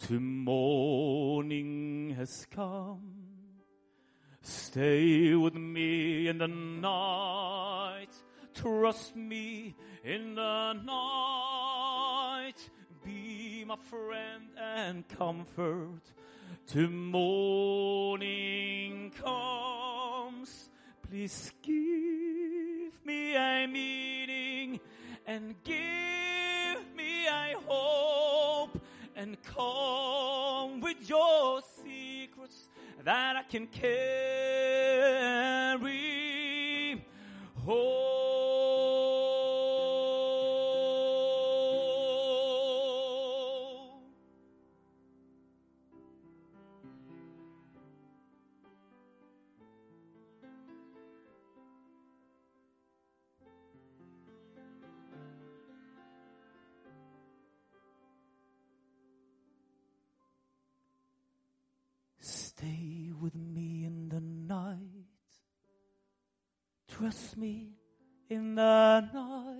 [0.00, 3.10] To morning has come.
[4.42, 8.12] Stay with me in the night.
[8.52, 9.74] Trust me
[10.04, 12.68] in the night.
[13.02, 16.02] Be my friend and comfort.
[16.68, 18.52] To morning
[19.22, 20.70] comes.
[21.08, 24.80] Please give me a meaning
[25.26, 28.80] and give me a hope
[29.14, 32.68] and come with your secrets
[33.04, 33.94] that I can carry
[37.64, 38.83] home.
[67.04, 67.68] Trust me
[68.30, 69.58] in the night.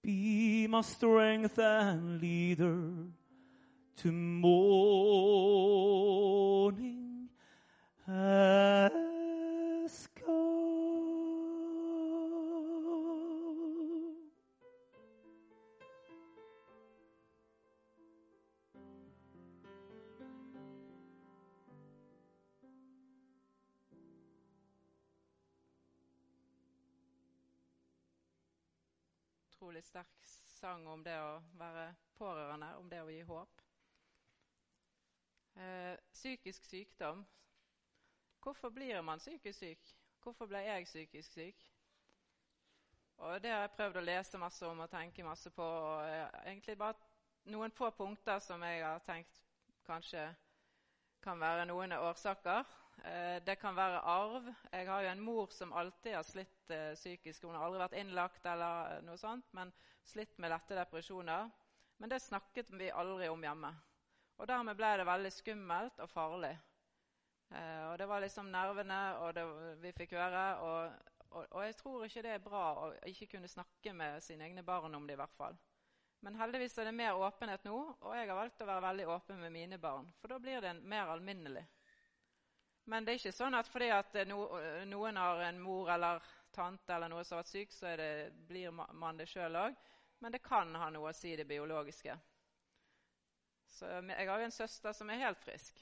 [0.00, 2.84] Be my strength and leader
[3.96, 4.68] to morning
[8.06, 9.21] has
[29.82, 33.62] Utrolig sterk sang om det å være pårørende, om det å gi håp.
[35.58, 37.24] Eh, psykisk sykdom.
[38.44, 39.90] Hvorfor blir man psykisk syk?
[40.22, 41.66] Hvorfor ble jeg psykisk syk?
[43.16, 45.66] Og Det har jeg prøvd å lese masse om og tenke masse på.
[45.66, 46.94] og eh, Egentlig bare
[47.50, 49.42] noen få punkter som jeg har tenkt
[49.86, 50.28] kanskje
[51.22, 52.62] kan være noen årsaker.
[53.04, 54.48] Eh, det kan være arv.
[54.72, 57.44] Jeg har jo en mor som alltid har slitt eh, psykisk.
[57.44, 59.72] Hun har aldri vært innlagt, eller noe sånt, men
[60.04, 61.50] slitt med lette depresjoner.
[61.98, 63.72] Men det snakket vi aldri om hjemme.
[64.38, 66.52] Og Dermed ble det veldig skummelt og farlig.
[67.52, 69.44] Eh, og Det var liksom nervene og det
[69.82, 70.46] vi fikk høre.
[70.62, 74.48] Og, og, og, jeg tror ikke det er bra å ikke kunne snakke med sine
[74.48, 75.18] egne barn om det.
[75.18, 75.58] i hvert fall.
[76.22, 79.40] Men heldigvis er det mer åpenhet nå, og jeg har valgt å være veldig åpen
[79.42, 80.06] med mine barn.
[80.20, 81.64] For da blir det mer alminnelig.
[82.84, 84.44] Men det er ikke sånn at fordi at no,
[84.90, 86.22] noen har en mor eller
[86.52, 88.10] tante eller noe som har vært syk, så det,
[88.48, 89.78] blir man det sjøl òg.
[90.22, 92.14] Men det kan ha noe å si, det biologiske.
[93.72, 95.80] Så Jeg har jo en søster som er helt frisk.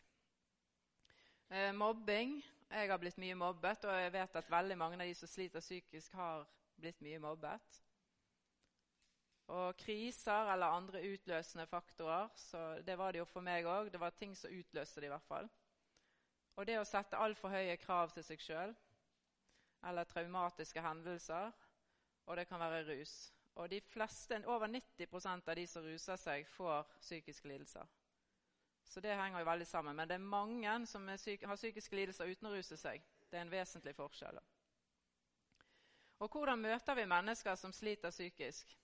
[1.51, 2.39] Eh, mobbing.
[2.71, 5.65] Jeg har blitt mye mobbet, og jeg vet at veldig mange av de som sliter
[5.65, 6.47] psykisk, har
[6.79, 7.81] blitt mye mobbet.
[9.51, 12.29] Og kriser eller andre utløsende faktorer.
[12.37, 13.91] så Det var det jo for meg òg.
[13.91, 15.51] Det var ting som utløste det i hvert fall.
[16.61, 18.75] Og det å sette altfor høye krav til seg sjøl,
[19.89, 21.55] eller traumatiske hendelser,
[22.27, 23.15] og det kan være rus.
[23.57, 27.89] Og de fleste, over 90% av de som ruser seg, får psykiske lidelser.
[28.85, 29.97] Så det henger jo veldig sammen.
[29.97, 33.01] Men det er mange som er syk, har psykiske lidelser uten å ruse seg.
[33.31, 34.41] Det er en vesentlig forskjell.
[36.21, 38.77] Og hvordan møter vi mennesker som sliter psykisk?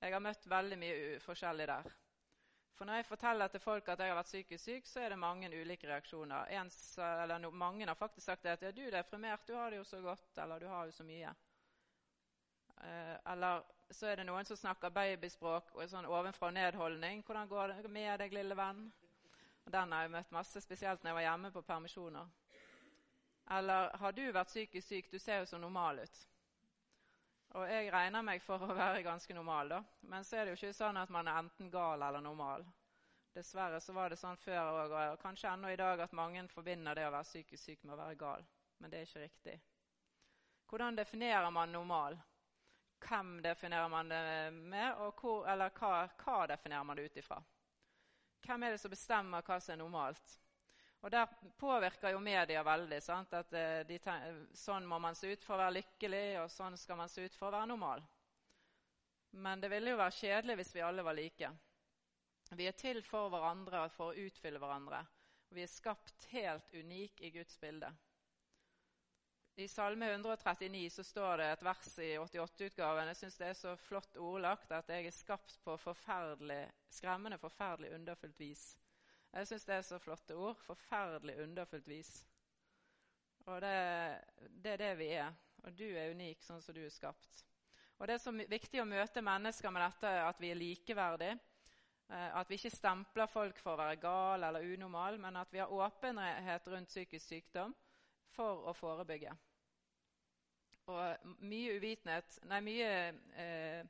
[0.00, 1.92] Jeg har møtt veldig mye forskjellig der.
[2.74, 5.18] For når jeg forteller til folk at jeg har vært psykisk syk, så er det
[5.18, 6.50] mange ulike reaksjoner.
[6.58, 6.70] En,
[7.40, 10.00] no, mange har faktisk sagt at ja, du er deprimert, du har det jo så
[10.02, 11.30] godt, eller du har jo så mye.
[12.82, 17.22] Eh, eller så er det noen som snakker babyspråk og sånn ovenfra og ned-holdning.
[17.22, 18.92] 'Hvordan går det med deg, lille venn?'
[19.64, 22.26] Og Den har jeg møtt masse, spesielt når jeg var hjemme på permisjoner.
[23.50, 25.12] Eller 'Har du vært psykisk syk?
[25.12, 26.33] Du ser jo så normal ut.'
[27.54, 29.82] Og jeg regner meg for å være ganske normal, da.
[30.10, 32.64] Men så er det jo ikke sånn at man er enten gal eller normal.
[33.34, 36.98] Dessverre så var det sånn før òg, og kanskje ennå i dag, at mange forbinder
[36.98, 38.44] det å være psykisk syk med å være gal.
[38.78, 39.56] Men det er ikke riktig.
[40.70, 42.18] Hvordan definerer man normal?
[43.04, 44.22] Hvem definerer man det
[44.54, 47.38] med, og hvor, eller hva, hva definerer man det ut ifra?
[48.46, 50.38] Hvem er det som bestemmer hva som er normalt?
[51.04, 51.28] Og Der
[51.60, 53.02] påvirker jo media veldig.
[53.04, 53.34] Sant?
[53.36, 53.98] At eh, de,
[54.56, 57.36] Sånn må man se ut for å være lykkelig, og sånn skal man se ut
[57.36, 58.04] for å være normal.
[59.44, 61.50] Men det ville jo være kjedelig hvis vi alle var like.
[62.56, 65.02] Vi er til for hverandre og for å utfylle hverandre.
[65.52, 67.90] Vi er skapt helt unik i Guds bilde.
[69.60, 73.10] I Salme 139 så står det et vers i 88-utgaven.
[73.12, 77.92] Jeg syns det er så flott ordlagt at jeg er skapt på forferdelig, skremmende forferdelig
[77.94, 78.64] underfullt vis.
[79.34, 80.58] Jeg syns det er så flotte ord.
[80.62, 82.12] Forferdelig underfullt vis.
[83.46, 83.72] Og det,
[84.62, 85.32] det, er det vi er.
[85.64, 87.42] Og du er unik sånn som du er skapt.
[87.98, 91.38] Og Det er så viktig å møte mennesker med dette at vi er likeverdige.
[92.08, 95.62] Eh, at vi ikke stempler folk for å være gal eller unormal, men at vi
[95.62, 97.74] har åpenhet rundt psykisk sykdom
[98.34, 99.32] for å forebygge.
[100.92, 102.88] Og mye uvitenhet Nei, mye
[103.40, 103.86] eh,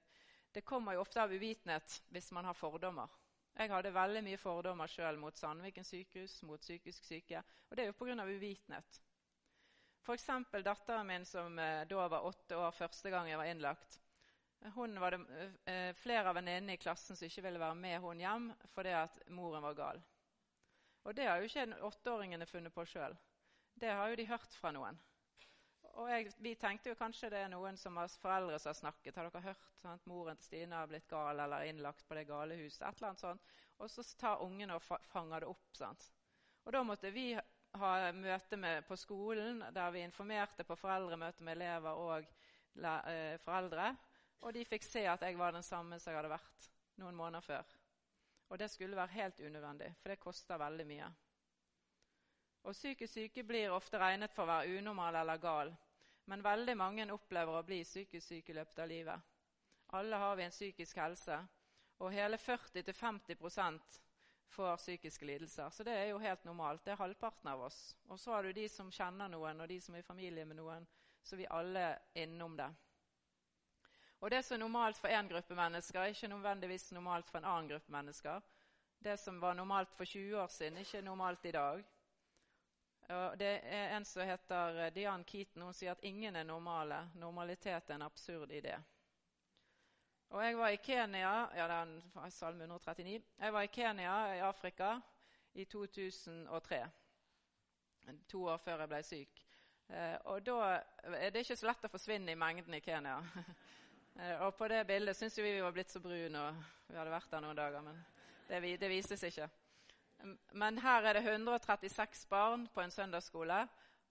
[0.54, 3.10] Det kommer jo ofte av uvitenhet hvis man har fordommer.
[3.54, 7.42] Jeg hadde veldig mye fordommer sjøl mot Sandviken sykehus, mot psykisk syke.
[7.70, 8.16] Og det er jo pga.
[8.24, 9.00] uvitenhet.
[10.04, 10.26] F.eks.
[10.64, 14.00] datteren min som eh, da var åtte år første gang jeg var innlagt.
[14.74, 15.20] Hun var det
[15.70, 19.22] eh, flere av venninnene i klassen som ikke ville være med hun hjem fordi at
[19.32, 20.02] moren var gal.
[21.04, 23.16] Og det har jo ikke åtteåringene funnet på sjøl.
[23.74, 24.98] Det har jo de hørt fra noen.
[25.94, 29.16] Og jeg, Vi tenkte jo kanskje det er noen som har foreldre som har snakket.
[29.16, 30.06] Har dere hørt sant?
[30.10, 32.82] moren til Stine har blitt gal eller innlagt på det gale huset?
[32.82, 33.52] et eller annet sånt.
[33.78, 35.68] Og så tar ungene og fanger det opp.
[35.76, 36.10] sant?
[36.64, 37.32] Og Da måtte vi
[37.78, 42.26] ha møte med, på skolen der vi informerte på foreldremøte med elever og
[42.76, 43.94] eh, foreldre.
[44.42, 46.68] Og de fikk se at jeg var den samme som jeg hadde vært
[47.00, 47.74] noen måneder før.
[48.50, 51.06] Og det skulle være helt unødvendig, for det koster veldig mye.
[52.64, 55.72] Og Psykisk syke blir ofte regnet for å være unormal eller gal,
[56.24, 59.20] men veldig mange opplever å bli psykisk syke i løpet av livet.
[59.94, 61.36] Alle har vi en psykisk helse,
[62.02, 64.00] og hele 40-50%
[64.54, 65.70] får psykiske lidelser.
[65.70, 66.84] Så det er jo helt normalt.
[66.84, 67.96] Det er halvparten av oss.
[68.08, 70.58] Og så har du de som kjenner noen, og de som er i familie med
[70.58, 70.86] noen.
[71.22, 72.70] Så vi alle er innom det.
[74.24, 77.44] Og Det som er normalt for én gruppe mennesker, er ikke nødvendigvis normalt for en
[77.44, 78.40] annen gruppe mennesker.
[79.04, 81.84] Det som var normalt for 20 år siden, ikke normalt i dag.
[83.38, 85.62] Det er En som heter eh, Diane Keaton.
[85.62, 87.02] Hun sier at ingen er normale.
[87.14, 88.78] Normalitet er en absurd idé.
[90.30, 91.74] Og Jeg var i Kenya ja, det
[92.24, 93.22] er salme 139.
[93.38, 95.00] Jeg var i Kenya i Afrika
[95.52, 96.80] i 2003.
[98.28, 99.44] To år før jeg ble syk.
[99.88, 100.56] Eh, og da
[101.04, 103.20] er det ikke så lett å forsvinne i mengden i Kenya.
[104.14, 107.10] Eh, og på det bildet syns vi vi var blitt så brune, og vi hadde
[107.10, 107.80] vært der noen dager.
[107.82, 107.96] Men
[108.46, 109.48] det, det vises ikke.
[110.52, 113.58] Men her er det 136 barn på en søndagsskole,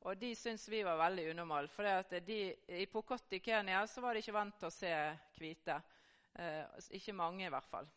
[0.04, 1.72] og de syns vi var veldig unormale.
[1.72, 4.94] For I Pokot i Kenya så var de ikke vant til å se
[5.40, 5.78] hvite.
[6.34, 6.64] Eh,
[7.00, 7.88] ikke mange, i hvert fall.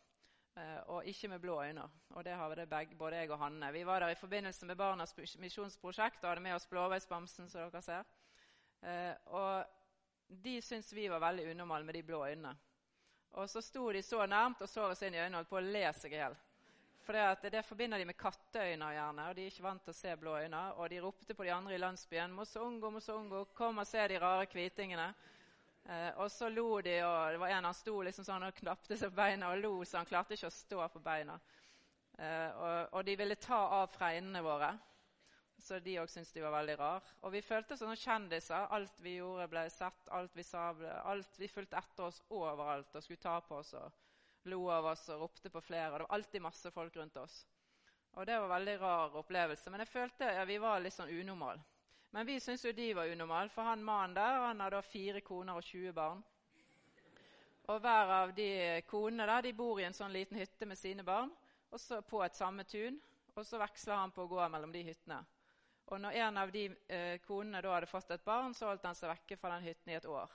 [0.57, 1.83] Eh, og ikke med blå øyne.
[2.15, 3.71] Og det har det begge, både jeg og Hanne.
[3.73, 7.81] Vi var der i forbindelse med Barnas misjonsprosjekt og hadde med oss Blåveisbamsen, som dere
[7.81, 8.07] ser.
[8.81, 9.65] Eh, og
[10.27, 12.55] de syntes vi var veldig unormale med de blå øynene.
[13.37, 15.59] Og så sto de så nærmt og så oss inn i øynene og holdt på
[15.59, 16.37] å le seg i hjel.
[17.07, 20.15] For det, forbinder de med katteøyne, gjerne, og de er ikke vant til å se
[20.19, 20.59] blå øyne.
[20.75, 24.45] Og de ropte på de andre i landsbyen 'Mosongo, Mosongo, kom og se de rare
[24.51, 25.13] kvitingene'.
[25.85, 28.97] Eh, og så lo de, og det var en han sto liksom sånn og knapte
[28.99, 31.37] seg på beina og lo, så han klarte ikke å stå på beina.
[32.17, 34.73] Eh, og, og, de ville ta av fregnene våre,
[35.63, 37.07] så de òg syntes de var veldig rar.
[37.21, 38.67] Og vi følte oss som kjendiser.
[38.67, 40.11] Alt vi gjorde, ble sett.
[40.11, 43.73] Alt vi sa, ble, alt, Vi fulgte etter oss overalt og skulle ta på oss.
[43.79, 44.06] og
[44.47, 45.91] lo av oss og ropte på flere.
[45.91, 47.45] og Det var alltid masse folk rundt oss.
[48.17, 49.69] Og det var en veldig rar opplevelse.
[49.69, 51.61] Men jeg følte ja, vi var litt sånn unormale.
[52.15, 55.59] Men vi syntes jo de var unormale, for han mannen der han hadde fire koner
[55.59, 56.23] og 20 barn.
[57.67, 61.03] Og hver av de konene der, de bor i en sånn liten hytte med sine
[61.03, 61.33] barn
[61.71, 62.99] og så på et samme tun.
[63.35, 65.19] Og så veksler han på å gå mellom de hyttene.
[65.87, 68.97] Og når en av de eh, konene da hadde fått et barn, så holdt han
[68.97, 70.31] seg vekke fra den hytten i et år.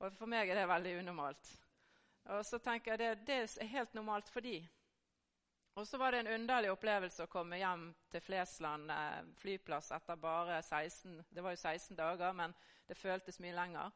[0.00, 1.48] Og For meg er det veldig unormalt.
[2.30, 4.60] Og så tenker jeg det, det er helt normalt for de.
[5.78, 10.18] Og så var det en underlig opplevelse å komme hjem til Flesland eh, flyplass etter
[10.20, 12.54] bare 16 Det var jo 16 dager, men
[12.86, 13.94] det føltes mye lenger.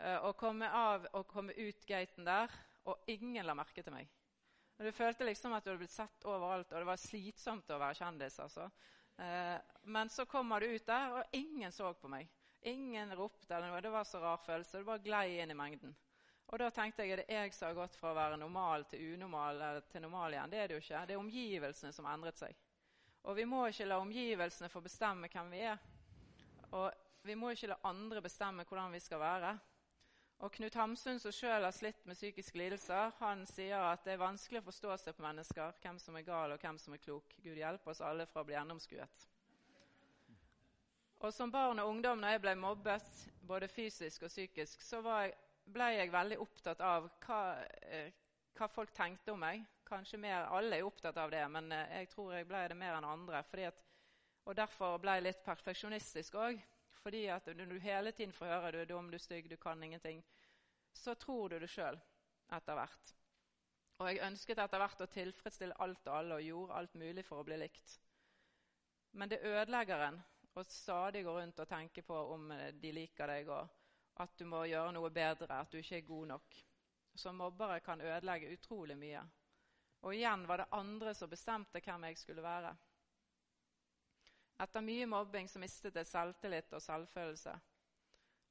[0.00, 2.50] Eh, å komme av og komme ut gaten der,
[2.84, 4.10] og ingen la merke til meg.
[4.78, 7.78] Og Du følte liksom at du hadde blitt sett overalt, og det var slitsomt å
[7.78, 8.38] være kjendis.
[8.42, 8.70] altså.
[9.18, 12.30] Eh, men så kommer du ut der, og ingen så på meg.
[12.62, 13.82] Ingen ropte eller noe.
[13.82, 14.78] Det var så rar følelse.
[14.78, 15.94] Det bare glei inn i mengden.
[16.52, 18.84] Og da tenkte jeg at det er jeg som har gått fra å være normal
[18.90, 20.52] til unormal eller til normal igjen.
[20.52, 21.04] Det er det jo ikke.
[21.08, 22.58] Det er omgivelsene som har endret seg.
[23.24, 25.80] Og vi må ikke la omgivelsene få bestemme hvem vi er.
[26.76, 26.90] Og
[27.24, 29.52] vi må ikke la andre bestemme hvordan vi skal være.
[30.42, 34.24] Og Knut Hamsun, som sjøl har slitt med psykiske lidelser, han sier at det er
[34.24, 37.36] vanskelig å forstå seg på mennesker, hvem som er gal og hvem som er klok.
[37.44, 39.28] Gud hjelpe oss alle fra å bli gjennomskuet.
[41.22, 45.28] Og Som barn og ungdom når jeg ble mobbet, både fysisk og psykisk, så var
[45.28, 47.40] jeg ble jeg veldig opptatt av hva,
[47.82, 48.12] eh,
[48.58, 49.64] hva, folk tenkte om meg.
[49.86, 52.98] Kanskje mer, Alle er opptatt av det, men eh, jeg tror jeg ble det mer
[52.98, 53.44] enn andre.
[53.68, 53.82] At,
[54.44, 56.62] og Derfor ble jeg litt perfeksjonistisk òg.
[57.02, 59.56] Fordi at når du hele tiden får høre du er dum, du er stygg, du
[59.56, 60.22] kan ingenting,
[60.94, 61.98] så tror du det sjøl
[62.52, 63.14] etter hvert.
[63.98, 67.42] Og jeg ønsket etter hvert å tilfredsstille alt og alle og gjorde alt mulig for
[67.42, 67.96] å bli likt.
[69.18, 70.20] Men det ødelegger en
[70.54, 73.48] å stadig gå rundt og tenke på om eh, de liker deg.
[73.48, 73.81] og
[74.20, 76.56] at du må gjøre noe bedre, at du ikke er god nok.
[77.14, 79.22] Så mobbere kan ødelegge utrolig mye.
[80.02, 82.72] Og igjen var det andre som bestemte hvem jeg skulle være.
[84.62, 87.54] Etter mye mobbing så mistet jeg selvtillit og selvfølelse.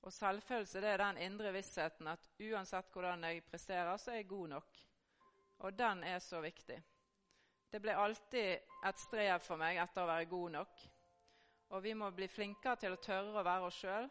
[0.01, 4.31] Og selvfølelse det er den indre vissheten at uansett hvordan jeg presterer, så er jeg
[4.31, 4.79] god nok.
[5.59, 6.79] Og den er så viktig.
[7.71, 10.81] Det ble alltid et strev for meg etter å være god nok.
[11.71, 14.09] Og vi må bli flinkere til å tørre å være oss sjøl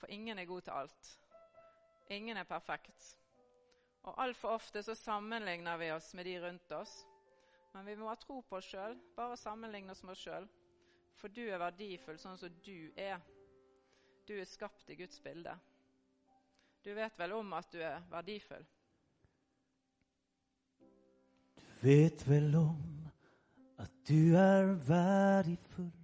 [0.00, 1.10] for ingen er god til alt.
[2.10, 3.16] Ingen er perfekt.
[4.02, 6.94] Og altfor ofte så sammenligner vi oss med de rundt oss.
[7.74, 8.96] Men vi må ha tro på oss sjøl.
[9.16, 10.48] Bare sammenligne oss med oss sjøl.
[11.20, 13.20] For du er verdifull sånn som du er.
[14.26, 15.52] Du er skapt i Guds bilde.
[16.80, 18.64] Du vet vel om at du er verdifull?
[21.60, 23.08] Du vet vel om
[23.80, 25.99] at du er verdifull.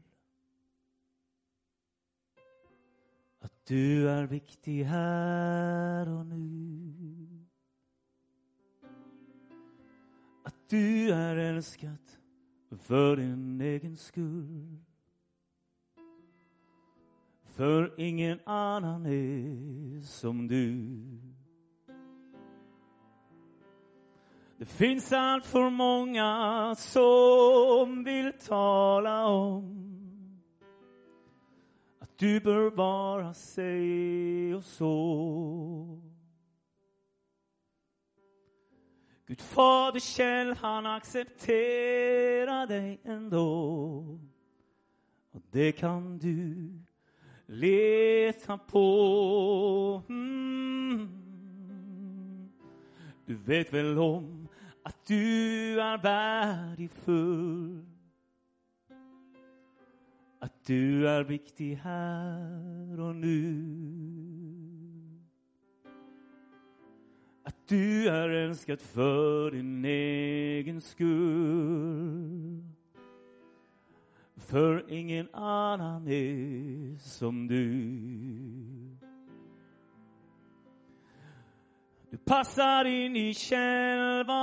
[3.69, 6.43] Du er viktig her og nå.
[10.47, 12.21] At du er elsket
[12.87, 14.79] for din egen skyld.
[17.57, 20.71] For ingen annen er som du.
[24.59, 26.23] Det fins altfor mange
[26.77, 29.86] som vil tale om
[32.21, 34.97] du bør bare si og så.
[39.27, 43.47] Gud Fader Kjell, han aksepterer deg ennå.
[45.35, 46.71] Og det kan du
[47.47, 48.87] lete på.
[50.09, 51.09] Mm.
[53.29, 54.49] Du vet vel om
[54.87, 55.15] at du
[55.83, 57.96] er verdifull
[60.69, 63.37] du er viktig her og nå.
[67.47, 72.63] At du er elsket for din egen skyld.
[74.37, 77.67] For ingen annen er som du.
[82.11, 84.43] Du passer inn i selve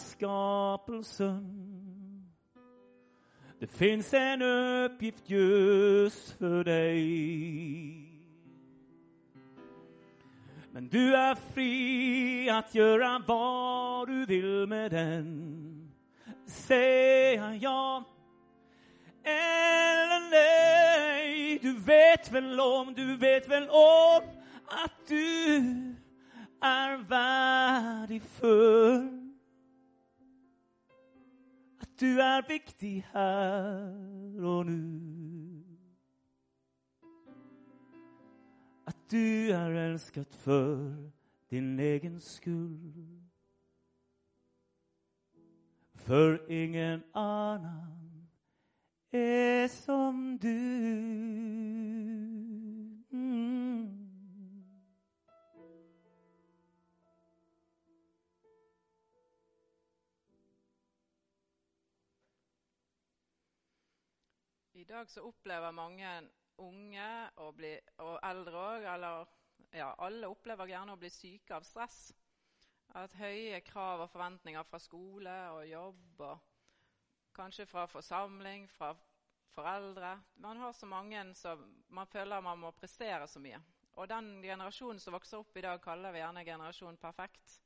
[0.00, 1.63] skapelsen.
[3.58, 8.14] Det fins en uppgift just för dig.
[10.72, 15.92] Men du är fri att göra vad du vill med den.
[16.46, 18.04] Säga ja
[19.24, 21.58] eller nej.
[21.62, 24.22] Du vet väl om, du vet väl om
[24.66, 25.56] att du
[26.60, 26.96] är
[28.08, 29.23] värdefull.
[32.00, 34.78] Du er viktig her og nå.
[38.86, 40.94] At du er elsket for
[41.50, 43.20] din egen skyld.
[45.94, 48.28] For ingen annen
[49.12, 50.48] er som du.
[53.10, 54.03] Mm.
[64.94, 66.10] Dag så opplever mange
[66.62, 67.08] unge
[67.42, 67.72] og, bli,
[68.04, 69.32] og eldre òg, eller
[69.74, 72.12] ja, alle opplever gjerne å bli syke av stress.
[72.94, 78.92] At høye krav og forventninger fra skole og jobb, og kanskje fra forsamling, fra
[79.54, 81.62] foreldre Man har så mange som
[81.94, 83.60] man føler man må prestere så mye.
[83.94, 87.60] Og den generasjonen som vokser opp i dag, kaller vi gjerne generasjon perfekt.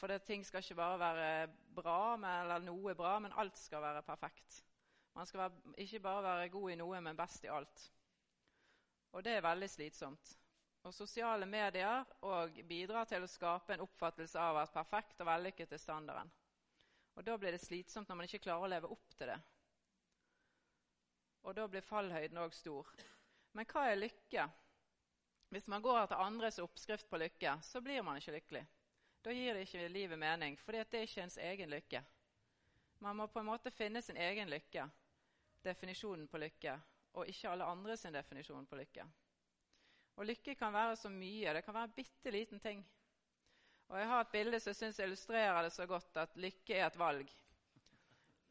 [0.00, 3.84] For det, ting skal ikke bare være bra, med, eller noe bra, men alt skal
[3.84, 4.62] være perfekt.
[5.14, 7.86] Man skal være, ikke bare være god i noe, men best i alt.
[9.12, 10.36] Og det er veldig slitsomt.
[10.86, 12.04] Og Sosiale medier
[12.68, 16.30] bidrar til å skape en oppfattelse av at perfekt og vellykket er standarden.
[17.18, 19.40] Og Da blir det slitsomt når man ikke klarer å leve opp til det.
[21.42, 22.88] Og da blir fallhøyden òg stor.
[23.52, 24.46] Men hva er lykke?
[25.50, 28.64] Hvis man går etter andres oppskrift på lykke, så blir man ikke lykkelig.
[29.24, 32.04] Da gir det ikke livet mening, for det er ikke ens egen lykke.
[33.00, 34.84] Man må på en måte finne sin egen lykke,
[35.64, 36.76] definisjonen på lykke,
[37.16, 39.06] og ikke alle andre sin definisjon på lykke.
[40.20, 41.54] Og lykke kan være så mye.
[41.56, 42.82] Det kan være en bitte liten ting.
[43.88, 46.86] Og Jeg har et bilde som jeg syns illustrerer det så godt, at lykke er
[46.86, 47.30] et valg.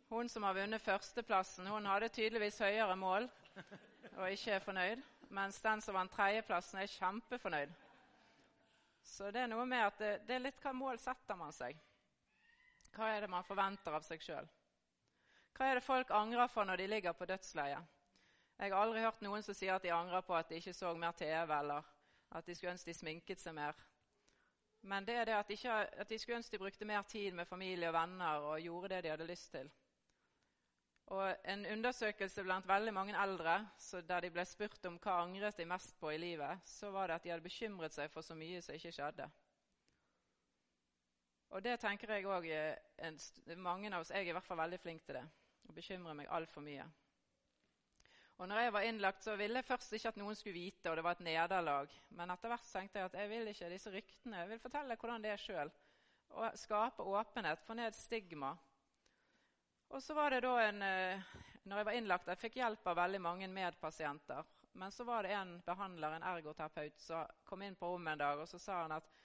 [0.10, 3.30] Hun som har vunnet førsteplassen, hun hadde tydeligvis høyere mål
[4.18, 5.04] og ikke er fornøyd.
[5.30, 7.76] Mens den som vant tredjeplassen, er kjempefornøyd.
[9.06, 11.78] Så det er noe med at det, det er litt hva mål setter man seg.
[12.96, 14.50] Hva er det man forventer av seg sjøl?
[15.56, 17.96] Hva er det folk angrer for når de ligger på dødsleiet?
[18.60, 20.92] Jeg har aldri hørt noen som sier at de angrer på at de ikke så
[20.96, 21.86] mer TV, eller
[22.36, 23.78] at de skulle ønske de sminket seg mer.
[24.82, 27.36] Men det er det at de, ikke, at de skulle ønske de brukte mer tid
[27.36, 29.72] med familie og venner og gjorde det de hadde lyst til.
[31.10, 33.56] Og En undersøkelse blant veldig mange eldre
[34.08, 37.16] der de ble spurt om hva angret de mest på i livet, så var det
[37.16, 39.30] at de hadde bekymret seg for så mye som ikke skjedde.
[41.50, 45.06] Og det tenker jeg også, Mange av oss Jeg er i hvert fall veldig flink
[45.06, 45.28] til det.
[45.70, 46.86] og bekymrer meg altfor mye.
[48.40, 50.96] Og når jeg var innlagt, så ville jeg først ikke at noen skulle vite, og
[50.96, 51.92] det var et nederlag.
[52.10, 54.40] Men etter hvert tenkte jeg at jeg vil ikke disse ryktene.
[54.40, 55.72] Jeg vil fortelle hvordan det er sjøl.
[56.30, 58.54] Og skape åpenhet, få ned stigma.
[59.90, 61.30] Og så var det da en eh,
[61.64, 64.48] Når jeg var innlagt, jeg fikk hjelp av veldig mange medpasienter.
[64.74, 68.40] Men så var det en behandler, en ergoterapeut, som kom inn på rommet en dag
[68.40, 69.19] og så sa han at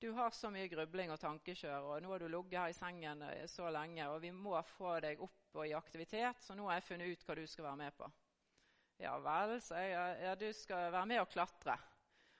[0.00, 3.22] du har så mye grubling og tankekjør, og nå har du ligget her i sengen
[3.26, 6.78] eh, så lenge, og vi må få deg opp og i aktivitet, så nå har
[6.78, 8.10] jeg funnet ut hva du skal være med på.
[9.02, 10.18] Ja vel, sa jeg.
[10.24, 11.76] Ja, du skal være med og klatre.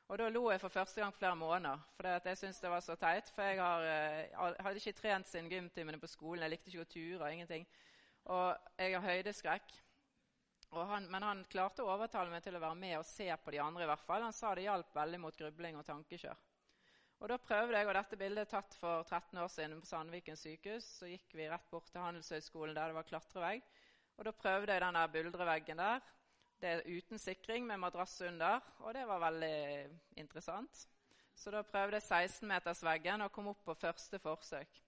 [0.08, 2.96] Og da lo jeg for første gang flere måneder, for jeg syntes det var så
[2.96, 3.28] teit.
[3.34, 6.92] For jeg, har, eh, hadde ikke trent siden gymtimene på skolen, jeg likte ikke å
[6.94, 7.32] ture.
[7.32, 7.66] ingenting.
[8.24, 9.76] Og jeg har høydeskrekk.
[10.72, 13.60] Han, men han klarte å overtale meg til å være med og se på de
[13.60, 13.82] andre.
[13.82, 14.22] i hvert fall.
[14.22, 16.47] Han sa det hjalp veldig mot grubling og tankekjør.
[17.18, 20.36] Og Da prøvde jeg, og dette bildet er tatt for 13 år siden på Sandviken
[20.38, 20.86] sykehus.
[21.00, 23.64] Så gikk vi rett bort til Handelshøyskolen der det var klatrevegg.
[24.18, 26.00] Og Da prøvde jeg den der buldreveggen der.
[26.60, 30.88] Det er uten sikring med madrass under, og det var veldig interessant.
[31.34, 34.80] Så da prøvde jeg 16-metersveggen og kom opp på første forsøk.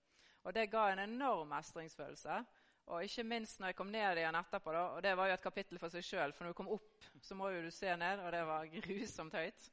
[0.43, 2.40] Og det ga en enorm mestringsfølelse.
[2.90, 5.44] Og ikke minst når jeg kom ned igjen etterpå, da, og det var jo et
[5.44, 8.23] kapittel for seg sjøl, for når du kom opp, så må jo du se ned,
[8.24, 9.70] og det var grusomt høyt.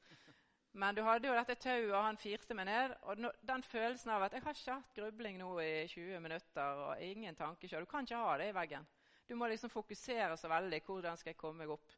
[0.71, 2.95] Men du hadde jo dette tauet, og han firte meg ned.
[3.09, 7.01] Og den følelsen av at jeg har ikke hatt grubling nå i 20 minutter og
[7.01, 8.85] ingen tankekjør Du kan ikke ha det i veggen.
[9.27, 10.81] Du må liksom fokusere så veldig.
[10.85, 11.95] Hvordan skal jeg komme meg opp?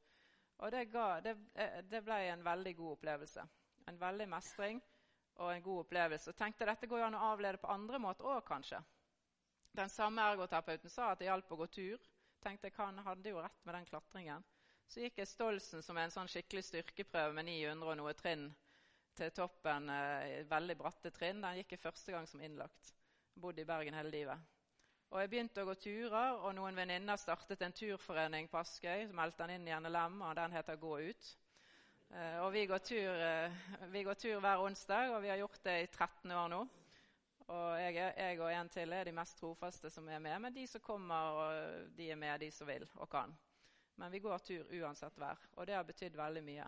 [0.59, 3.43] Og det, ga, det, eh, det ble en veldig god opplevelse.
[3.87, 4.81] En veldig mestring
[5.39, 6.31] og en god opplevelse.
[6.31, 8.81] Og tenkte dette går jo an å avlede på andre måter òg, kanskje.
[9.75, 12.07] Den samme ergoterapeuten sa at det hjalp å gå tur.
[12.43, 14.43] Tenkte jeg han hadde jo rett med den klatringen.
[14.89, 18.47] Så gikk jeg Stolsen som en sånn skikkelig styrkeprøve med 900 og noe trinn
[19.19, 19.89] til toppen.
[19.93, 21.43] Eh, veldig bratte trinn.
[21.43, 22.89] Den gikk jeg første gang som innlagt.
[23.37, 24.47] Bodde i Bergen hele livet.
[25.09, 29.05] Og Jeg begynte å gå turer, og noen venninner startet en turforening på Askøy.
[29.07, 31.29] som meldte den inn i NLM, og Den heter Gå ut.
[32.09, 33.51] Eh, og vi går, tur, eh,
[33.93, 36.63] vi går, tur, hver onsdag, og vi har gjort det i 13 år nå.
[37.47, 40.39] Og jeg, jeg, og en til er de mest trofaste som er med.
[40.39, 43.37] Men de som kommer, og de er med, de som vil og kan.
[43.99, 46.67] Men vi går tur uansett vær, og det har betydd veldig mye.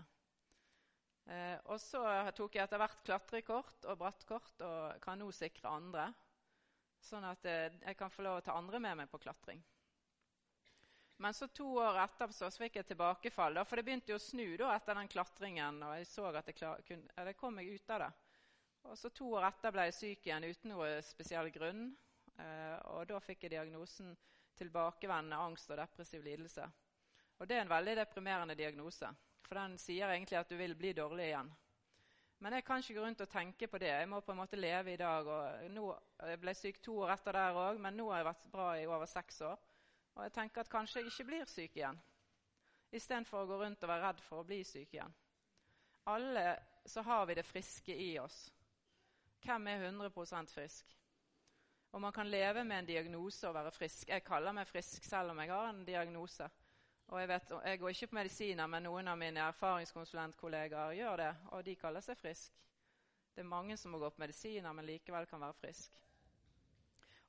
[1.31, 2.01] Eh, og så
[2.35, 6.09] tok jeg etter hvert klatrekort og brattkort og kan nå sikre andre.
[7.01, 9.61] Sånn at eh, jeg kan få lov å ta andre med meg på klatring.
[11.21, 13.59] Men så to år etter så fikk jeg tilbakefall.
[13.59, 15.83] Da, for det begynte jo å snu da, etter den klatringen.
[15.85, 18.11] og jeg så at jeg, klar, kunne, jeg kom meg ut av det.
[18.89, 21.91] Og så To år etter ble jeg syk igjen uten noe spesiell grunn.
[22.41, 24.15] Eh, og da fikk jeg diagnosen
[24.57, 26.65] tilbakevendende angst og depressiv lidelse.
[27.41, 29.07] Og det er en veldig deprimerende diagnose,
[29.47, 31.49] for den sier egentlig at du vil bli dårlig igjen.
[32.41, 33.89] Men jeg kan ikke gå rundt og tenke på det.
[33.89, 35.27] Jeg må på en måte leve i dag.
[35.27, 35.87] og nå,
[36.21, 38.85] Jeg ble syk to år etter der òg, men nå har jeg vært bra i
[38.85, 39.57] over seks år.
[40.15, 41.99] Og jeg tenker at kanskje jeg ikke blir syk igjen,
[42.91, 45.13] istedenfor å gå rundt og være redd for å bli syk igjen.
[46.05, 46.47] Alle
[46.85, 48.49] så har vi det friske i oss.
[49.41, 50.97] Hvem er 100% frisk?
[51.91, 54.09] Og man kan leve med en diagnose og være frisk.
[54.09, 56.49] Jeg kaller meg frisk selv om jeg har en diagnose.
[57.11, 61.31] Og jeg, vet, jeg går ikke på medisiner, men noen av mine erfaringskonsulentkollegaer gjør det,
[61.51, 62.61] og de kaller seg frisk.
[63.35, 65.97] Det er mange som må gå på medisiner, men likevel kan være frisk.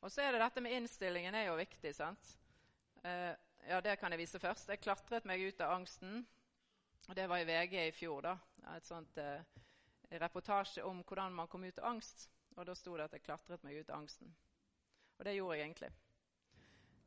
[0.02, 1.94] Og så er det dette med innstillingen er jo viktig.
[1.94, 2.36] sant?
[3.02, 3.34] Eh,
[3.68, 4.68] ja, Det kan jeg vise først.
[4.68, 6.26] Jeg klatret meg ut av angsten.
[7.08, 8.20] og Det var i VG i fjor.
[8.20, 8.36] da,
[8.76, 9.42] Et sånt eh,
[10.10, 12.30] reportasje om hvordan man kom ut av angst.
[12.56, 14.34] Og Da sto det at jeg klatret meg ut av angsten.
[15.18, 15.92] Og det gjorde jeg egentlig.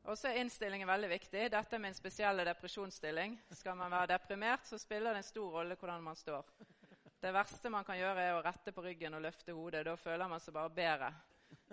[0.05, 1.47] Og så er innstillingen veldig viktig.
[1.49, 3.39] Dette er min spesielle depresjonsstilling.
[3.57, 6.45] Skal man være deprimert, så spiller det en stor rolle hvordan man står.
[7.21, 9.81] Det verste man kan gjøre, er å rette på ryggen og løfte hodet.
[9.87, 11.09] Da føler man seg bare bedre.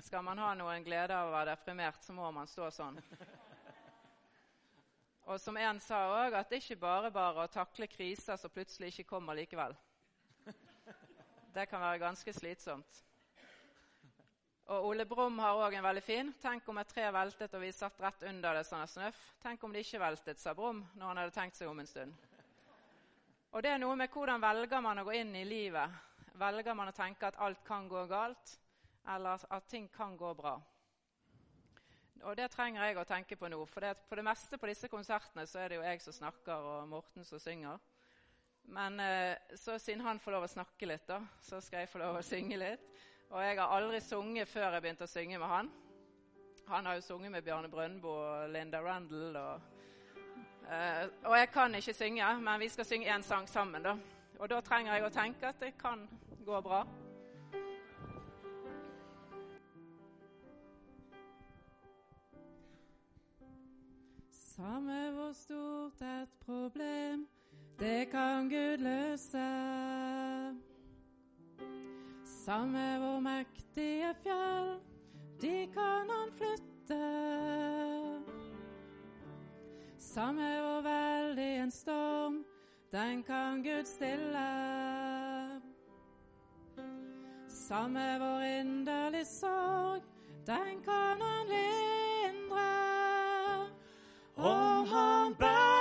[0.00, 2.96] Skal man ha noen glede av å være deprimert, så må man stå sånn.
[5.28, 8.94] Og som en sa òg, at det ikke bare bare å takle kriser som plutselig
[8.94, 9.76] ikke kommer likevel.
[11.52, 13.04] Det kan være ganske slitsomt.
[14.72, 16.30] Og Ole Brumm har òg en veldig fin.
[16.40, 19.18] Tenk om et tre veltet og vi satt rett under det sånn snøff.
[19.42, 22.14] Tenk om det ikke veltet, sa Brumm når han hadde tenkt seg om en stund.
[23.52, 25.98] Og det er noe med hvordan velger man å gå inn i livet.
[26.40, 28.54] Velger man å tenke at alt kan gå galt,
[29.12, 30.54] eller at ting kan gå bra?
[32.22, 33.58] Og det trenger jeg å tenke på nå.
[33.68, 36.64] For det, på det meste på disse konsertene så er det jo jeg som snakker,
[36.72, 37.82] og Morten som synger.
[38.72, 42.00] Men eh, så siden han får lov å snakke litt, da, så skal jeg få
[42.00, 42.91] lov å synge litt.
[43.32, 45.68] Og jeg har aldri sunget før jeg begynte å synge med han.
[46.68, 49.36] Han har jo sunget med Bjarne Brøndbo og Linda Randall.
[49.36, 49.60] Og,
[50.68, 53.96] uh, og jeg kan ikke synge, men vi skal synge én sang sammen, da.
[54.38, 56.04] Og da trenger jeg å tenke at det kan
[56.44, 56.82] gå bra.
[64.52, 67.24] Samme hvor stort et problem,
[67.80, 69.46] det kan Gud løse.
[72.44, 74.81] Samme hvor mektige fjell,
[75.43, 76.98] de kan han flytte.
[79.98, 82.44] Samme hvor veldig en storm,
[82.93, 84.48] den kan Gud stille.
[87.48, 90.02] Samme hvor inderlig sorg,
[90.47, 92.70] den kan han lindre.
[94.36, 95.71] Om han bærer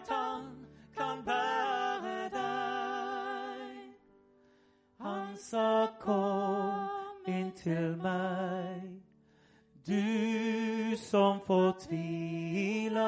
[0.00, 0.42] at han
[0.96, 3.94] kan bære deg.
[5.00, 9.02] Han sa kom inn til meg,
[9.86, 13.00] du som fortviler.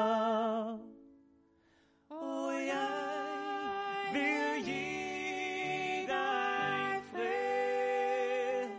[2.09, 8.69] Og jeg vil gi deg fred.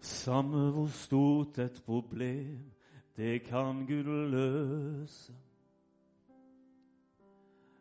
[0.00, 2.77] Samme hvor stort et problem,
[3.18, 5.32] det kan Gud løse.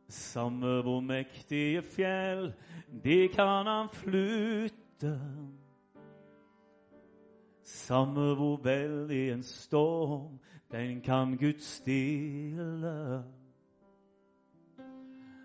[0.09, 2.53] Samme hvor mektige fjell,
[3.03, 5.21] de kan han flytte.
[7.63, 10.39] Samme hvor veldig en storm,
[10.71, 13.23] den kan Gud stille.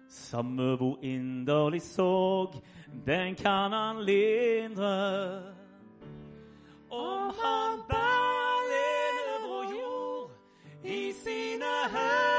[0.09, 2.55] Samme hvor inderlig sorg,
[3.07, 5.43] den kan han lindre.
[6.91, 8.22] Om han bærer
[11.89, 12.32] sine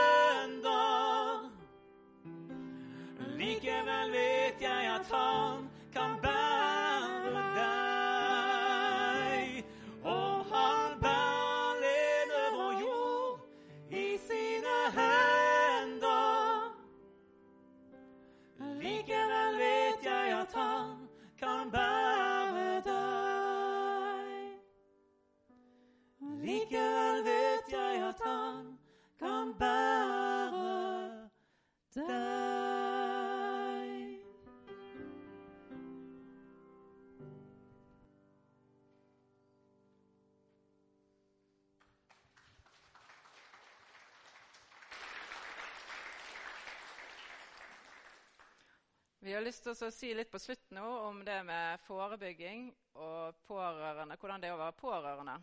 [49.33, 52.67] Vi har lyst til å si litt på slutt nå om det med forebygging
[53.01, 55.33] og pårørende, hvordan det er å være pårørende.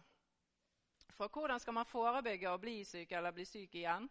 [1.16, 4.06] For hvordan skal man forebygge å bli syk eller bli syk igjen?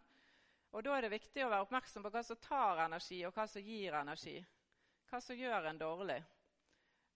[0.76, 3.48] Og Da er det viktig å være oppmerksom på hva som tar energi, og hva
[3.48, 4.36] som gir energi.
[5.08, 6.20] Hva som gjør en dårlig.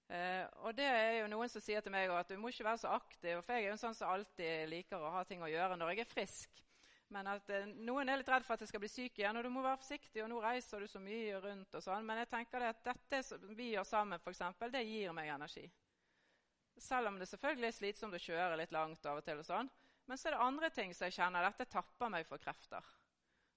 [0.08, 2.86] Eh, og det er jo Noen som sier til meg at du må ikke være
[2.86, 5.52] så aktiv, for jeg er jo en sånn som alltid liker å ha ting å
[5.52, 6.63] gjøre når jeg er frisk.
[7.12, 9.44] Men at eh, Noen er litt redd for at jeg skal bli syk igjen, og
[9.44, 10.22] du må være forsiktig.
[10.24, 13.22] og nå reiser du så mye rundt og sånn, Men jeg tenker det at dette
[13.26, 15.64] som vi gjør sammen, for eksempel, det gir meg energi.
[16.78, 19.38] Selv om det selvfølgelig er slitsomt å kjøre litt langt av og til.
[19.38, 19.70] og sånn.
[20.06, 22.84] Men så er det andre ting som jeg kjenner dette tapper meg for krefter.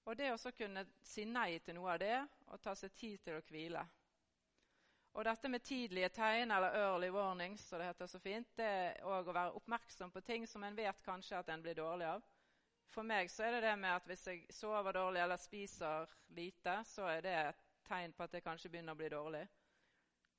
[0.08, 2.16] Og det å kunne si nei til noe av det
[2.48, 3.82] og ta seg tid til å hvile.
[5.18, 9.04] Og dette med tidlige tegn, eller early warnings, som det heter så fint, det er
[9.08, 12.22] òg å være oppmerksom på ting som en vet kanskje at en blir dårlig av.
[12.88, 16.80] For meg så er det det med at hvis jeg sover dårlig eller spiser lite,
[16.88, 19.44] så er det et tegn på at jeg kanskje begynner å bli dårlig.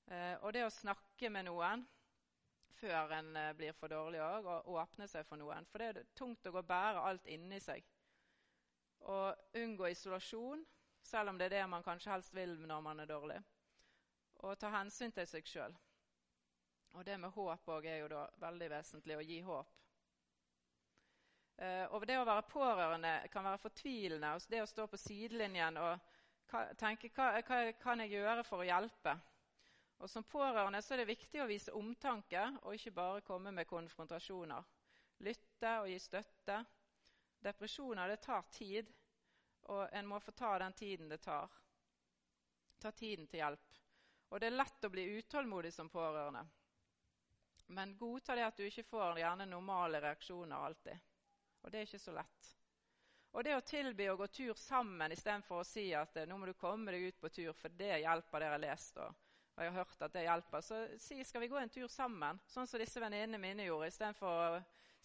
[0.09, 1.85] Eh, og det å snakke med noen
[2.80, 5.67] før en eh, blir for dårlig òg, og åpne seg for noen.
[5.69, 7.85] For det er tungt å gå og bære alt inni seg.
[9.09, 10.65] Og unngå isolasjon,
[11.05, 13.39] selv om det er det man kanskje helst vil når man er dårlig.
[14.47, 15.76] Og ta hensyn til seg sjøl.
[16.97, 19.78] Og det med håp òg er jo da veldig vesentlig, å gi håp.
[21.60, 24.31] Uh, og Det å være pårørende kan være fortvilende.
[24.36, 26.15] Og det å stå på sidelinjen og
[26.80, 29.15] tenke hva, hva kan jeg gjøre for å hjelpe.
[29.99, 33.68] Og Som pårørende så er det viktig å vise omtanke og ikke bare komme med
[33.68, 34.64] konfrontasjoner.
[35.27, 36.61] Lytte og gi støtte.
[37.44, 38.88] Depresjoner det tar tid,
[39.72, 41.52] og en må få ta den tiden det tar.
[42.80, 43.76] Ta tiden til hjelp.
[44.30, 46.45] Og Det er lett å bli utålmodig som pårørende.
[47.76, 51.09] Men godta det at du ikke får gjerne normale reaksjoner alltid.
[51.69, 52.45] Og det er ikke så lett.
[53.37, 56.47] Og det å tilby å gå tur sammen istedenfor å si at eh, nå må
[56.49, 59.19] du komme deg ut på tur, for det hjelper, dere har lest og,
[59.59, 62.65] jeg har hørt at det hjelper, så si skal vi gå en tur sammen, sånn
[62.65, 64.61] som disse venninnene mine gjorde, istedenfor å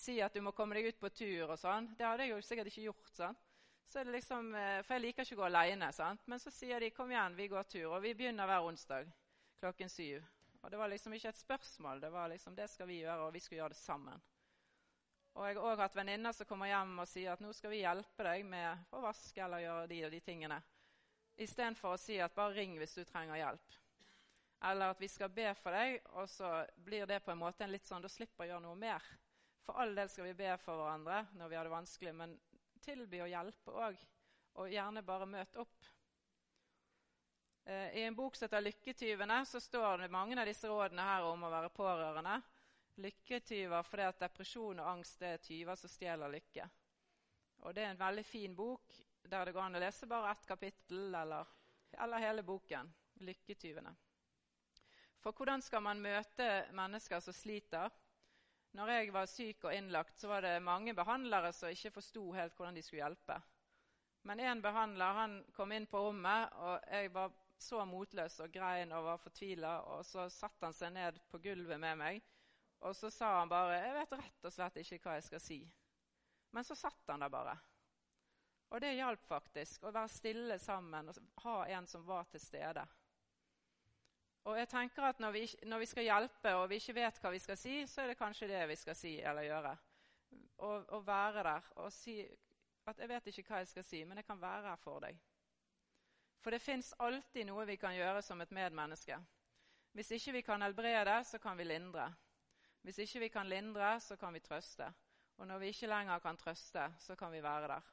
[0.07, 1.91] si at du må komme deg ut på tur og sånn.
[1.99, 3.13] Det hadde jeg jo sikkert ikke gjort.
[3.19, 3.37] sånn.
[3.85, 5.91] Så er det liksom, eh, For jeg liker ikke å gå.
[5.93, 6.23] Sant?
[6.27, 7.91] Men så sier de kom igjen, vi går tur.
[7.93, 9.13] Og vi begynner hver onsdag
[9.61, 10.25] klokken syv.
[10.63, 12.01] Og Det var liksom ikke et spørsmål.
[12.01, 14.23] Det var liksom, det skal vi gjøre, og vi skal gjøre det sammen.
[15.35, 17.81] Og jeg har òg hatt venninner som kommer hjem og sier at nå skal vi
[17.83, 20.61] hjelpe deg med å vaske eller gjøre de og de tingene.
[21.35, 23.81] Istedenfor å si at bare ring hvis du trenger hjelp.
[24.65, 26.53] Eller at vi skal be for deg, og så
[26.87, 29.03] blir det på en måte en litt sånn Da slipper å gjøre noe mer.
[29.67, 32.39] For all del skal vi be for hverandre når vi har det vanskelig, men
[32.85, 33.99] tilby å hjelpe òg.
[34.63, 35.91] Og gjerne bare møte opp.
[37.67, 41.27] Eh, I en bok som heter 'Lykketyvene', så står det mange av disse rådene her
[41.27, 42.43] om å være pårørende.
[42.97, 46.69] Lykketyver fordi at depresjon og angst er tyver som stjeler lykke.
[47.65, 48.95] Og Det er en veldig fin bok
[49.25, 51.49] der det går an å lese bare ett kapittel eller,
[51.99, 52.93] eller hele boken.
[53.21, 53.95] 'Lykketyvene'.
[55.23, 57.91] For hvordan skal man møte mennesker som sliter?
[58.75, 62.57] Når jeg var syk og innlagt, så var det mange behandlere som ikke forsto helt
[62.57, 63.39] hvordan de skulle hjelpe.
[64.23, 68.93] Men én behandler han kom inn på rommet, og jeg var så motløs og grein
[68.93, 69.75] og var fortvila.
[69.95, 72.34] Og så satte han seg ned på gulvet med meg
[72.85, 75.73] og så sa han bare 'Jeg vet rett og slett ikke hva jeg skal si'.
[76.53, 77.57] Men så satt han der bare.
[78.71, 82.87] Og det hjalp faktisk, å være stille sammen og ha en som var til stede.
[84.45, 87.31] Og jeg tenker at når vi, når vi, skal hjelpe og vi ikke vet hva
[87.31, 89.77] vi skal si, så er det kanskje det vi skal si eller gjøre.
[90.59, 92.21] Å være der og si
[92.87, 95.19] at 'jeg vet ikke hva jeg skal si, men jeg kan være her for deg'.
[96.41, 99.17] For det fins alltid noe vi kan gjøre som et medmenneske.
[99.93, 102.15] Hvis ikke vi kan helbrede, så kan vi lindre.
[102.85, 104.91] Hvis ikke vi kan lindre, så kan vi trøste.
[105.37, 107.93] Og når vi ikke lenger kan trøste, så kan vi være der.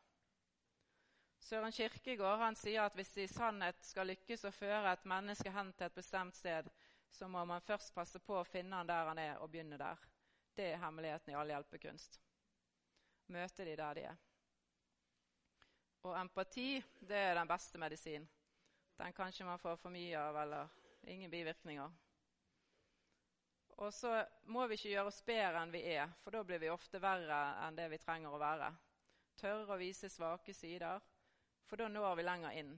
[1.40, 5.52] Søren Kirkegård han sier at hvis det i sannhet skal lykkes å føre et menneske
[5.52, 6.68] hen til et bestemt sted,
[7.12, 10.04] så må man først passe på å finne han der han er, og begynne der.
[10.56, 12.20] Det er hemmeligheten i all hjelpekunst.
[13.32, 14.22] Møte de der de er.
[16.04, 18.28] Og empati, det er den beste medisin.
[19.00, 21.92] Den kan ikke man få for mye av, eller ingen bivirkninger.
[23.82, 24.12] Og så
[24.53, 27.40] må vi ikke gjøre oss bedre enn vi er, for da blir vi ofte verre
[27.66, 28.70] enn det vi trenger å være.
[29.41, 31.02] Tørre å vise svake sider,
[31.66, 32.76] for da når vi lenger inn.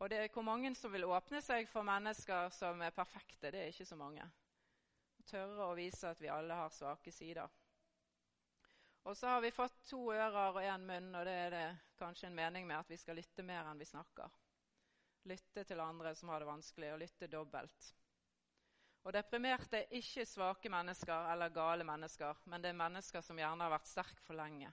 [0.00, 3.60] Og det er Hvor mange som vil åpne seg for mennesker som er perfekte, det
[3.60, 4.26] er ikke så mange.
[5.30, 7.46] Tørre å vise at vi alle har svake sider.
[9.06, 11.66] Og så har vi fått to ører og én munn, og det er det
[12.00, 14.28] kanskje en mening med at vi skal lytte mer enn vi snakker.
[15.30, 17.94] Lytte til andre som har det vanskelig, og lytte dobbelt.
[19.04, 23.64] Og deprimerte er ikke svake mennesker eller gale mennesker, men det er mennesker som gjerne
[23.64, 24.68] har vært sterke for lenge.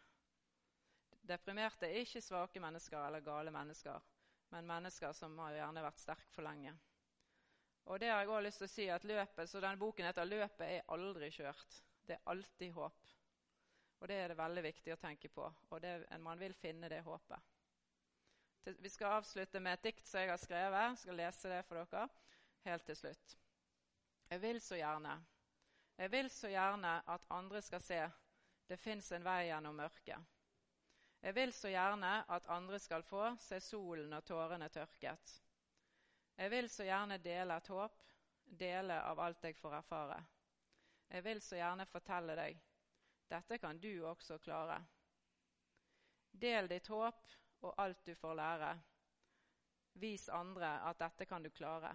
[1.27, 4.03] Deprimerte er ikke svake mennesker eller gale mennesker,
[4.51, 6.75] men mennesker som har gjerne vært sterke for lenge.
[7.87, 10.25] Og det har jeg også lyst til å si at løpet, så denne boken heter
[10.27, 11.81] 'Løpet er aldri kjørt'.
[12.07, 13.07] Det er alltid håp.
[13.99, 15.47] Og det er det veldig viktig å tenke på.
[15.69, 17.39] Og det, man vil finne det håpet.
[18.65, 20.89] Vi skal avslutte med et dikt som jeg har skrevet.
[20.89, 22.07] Jeg skal lese det for dere
[22.67, 23.37] helt til slutt.
[24.29, 25.13] Jeg vil så gjerne,
[25.97, 27.99] jeg vil så gjerne at andre skal se
[28.67, 30.33] det fins en vei gjennom mørket.
[31.21, 35.33] Jeg vil så gjerne at andre skal få se solen og tårene tørket.
[36.37, 38.03] Jeg vil så gjerne dele et håp,
[38.45, 40.19] dele av alt jeg får erfare.
[41.09, 42.59] Jeg vil så gjerne fortelle deg
[43.27, 44.77] dette kan du også klare.
[46.31, 47.33] Del ditt håp
[47.67, 48.69] og alt du får lære.
[49.99, 51.91] Vis andre at dette kan du klare.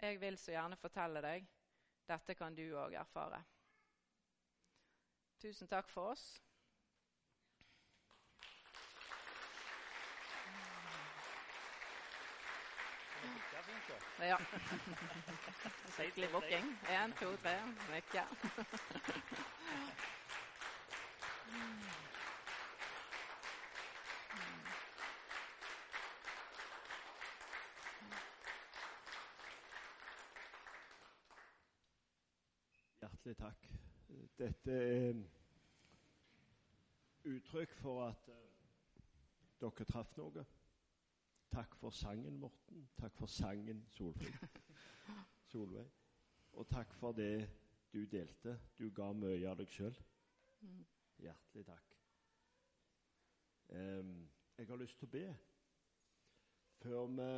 [0.00, 1.48] Jeg vil så gjerne fortelle deg
[2.08, 3.42] dette kan du òg erfare.
[5.42, 6.42] Tusen takk for oss.
[14.22, 14.38] Ja.
[15.96, 16.78] Skikkelig booking.
[16.90, 17.56] Én, to, tre.
[17.90, 18.26] Nikke.
[33.22, 33.66] Hjertelig takk.
[34.38, 35.14] Dette er
[37.24, 39.04] uttrykk for at uh,
[39.60, 40.42] dere traff noe.
[41.54, 42.88] Takk for sangen, Morten.
[42.98, 43.84] Takk for sangen.
[45.52, 45.86] Solveig.
[46.52, 47.46] Og takk for det
[47.92, 48.56] du delte.
[48.78, 50.02] Du ga mye av deg sjøl.
[51.22, 51.96] Hjertelig takk.
[53.70, 54.14] Um,
[54.58, 55.26] jeg har lyst til å be
[56.82, 57.32] før vi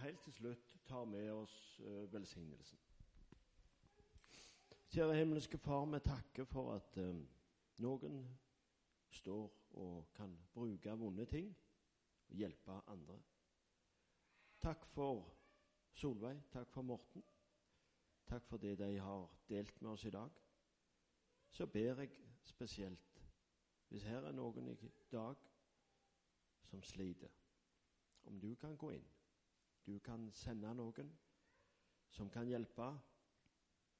[0.00, 2.85] helt til slutt tar med oss uh, velsignelsen.
[4.88, 7.16] Kjære himmelske Far, vi takker for at eh,
[7.82, 8.20] noen
[9.10, 9.48] står
[9.82, 11.48] og kan bruke vonde ting
[12.28, 13.16] og hjelpe andre.
[14.62, 15.26] Takk for
[15.92, 17.24] Solveig, takk for Morten.
[18.26, 20.30] Takk for det de har delt med oss i dag.
[21.50, 22.10] Så ber jeg
[22.44, 23.22] spesielt,
[23.88, 24.76] hvis her er noen i
[25.12, 25.36] dag
[26.70, 27.30] som sliter,
[28.24, 29.06] om du kan gå inn.
[29.86, 31.12] Du kan sende noen
[32.10, 32.90] som kan hjelpe.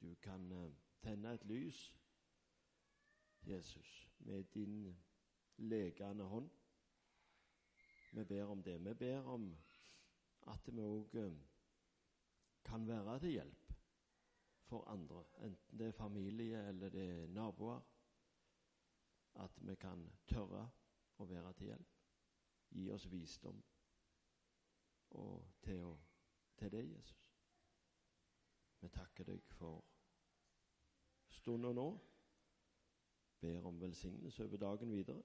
[0.00, 1.94] Du kan uh, tenne et lys,
[3.46, 4.96] Jesus, med din
[5.56, 6.50] legende hånd.
[8.12, 8.78] Vi ber om det.
[8.84, 9.56] Vi ber om
[10.46, 11.38] at vi òg uh,
[12.64, 13.72] kan være til hjelp
[14.66, 17.80] for andre, enten det er familie eller det er naboer.
[19.34, 20.64] At vi kan tørre
[21.18, 21.92] å være til hjelp.
[22.70, 23.62] Gi oss visdom
[25.10, 25.92] og til, å,
[26.58, 27.25] til deg, Jesus.
[28.86, 29.80] Vi takker deg for
[31.34, 31.86] stunden nå.
[33.42, 35.22] Ber om velsignelse over dagen videre.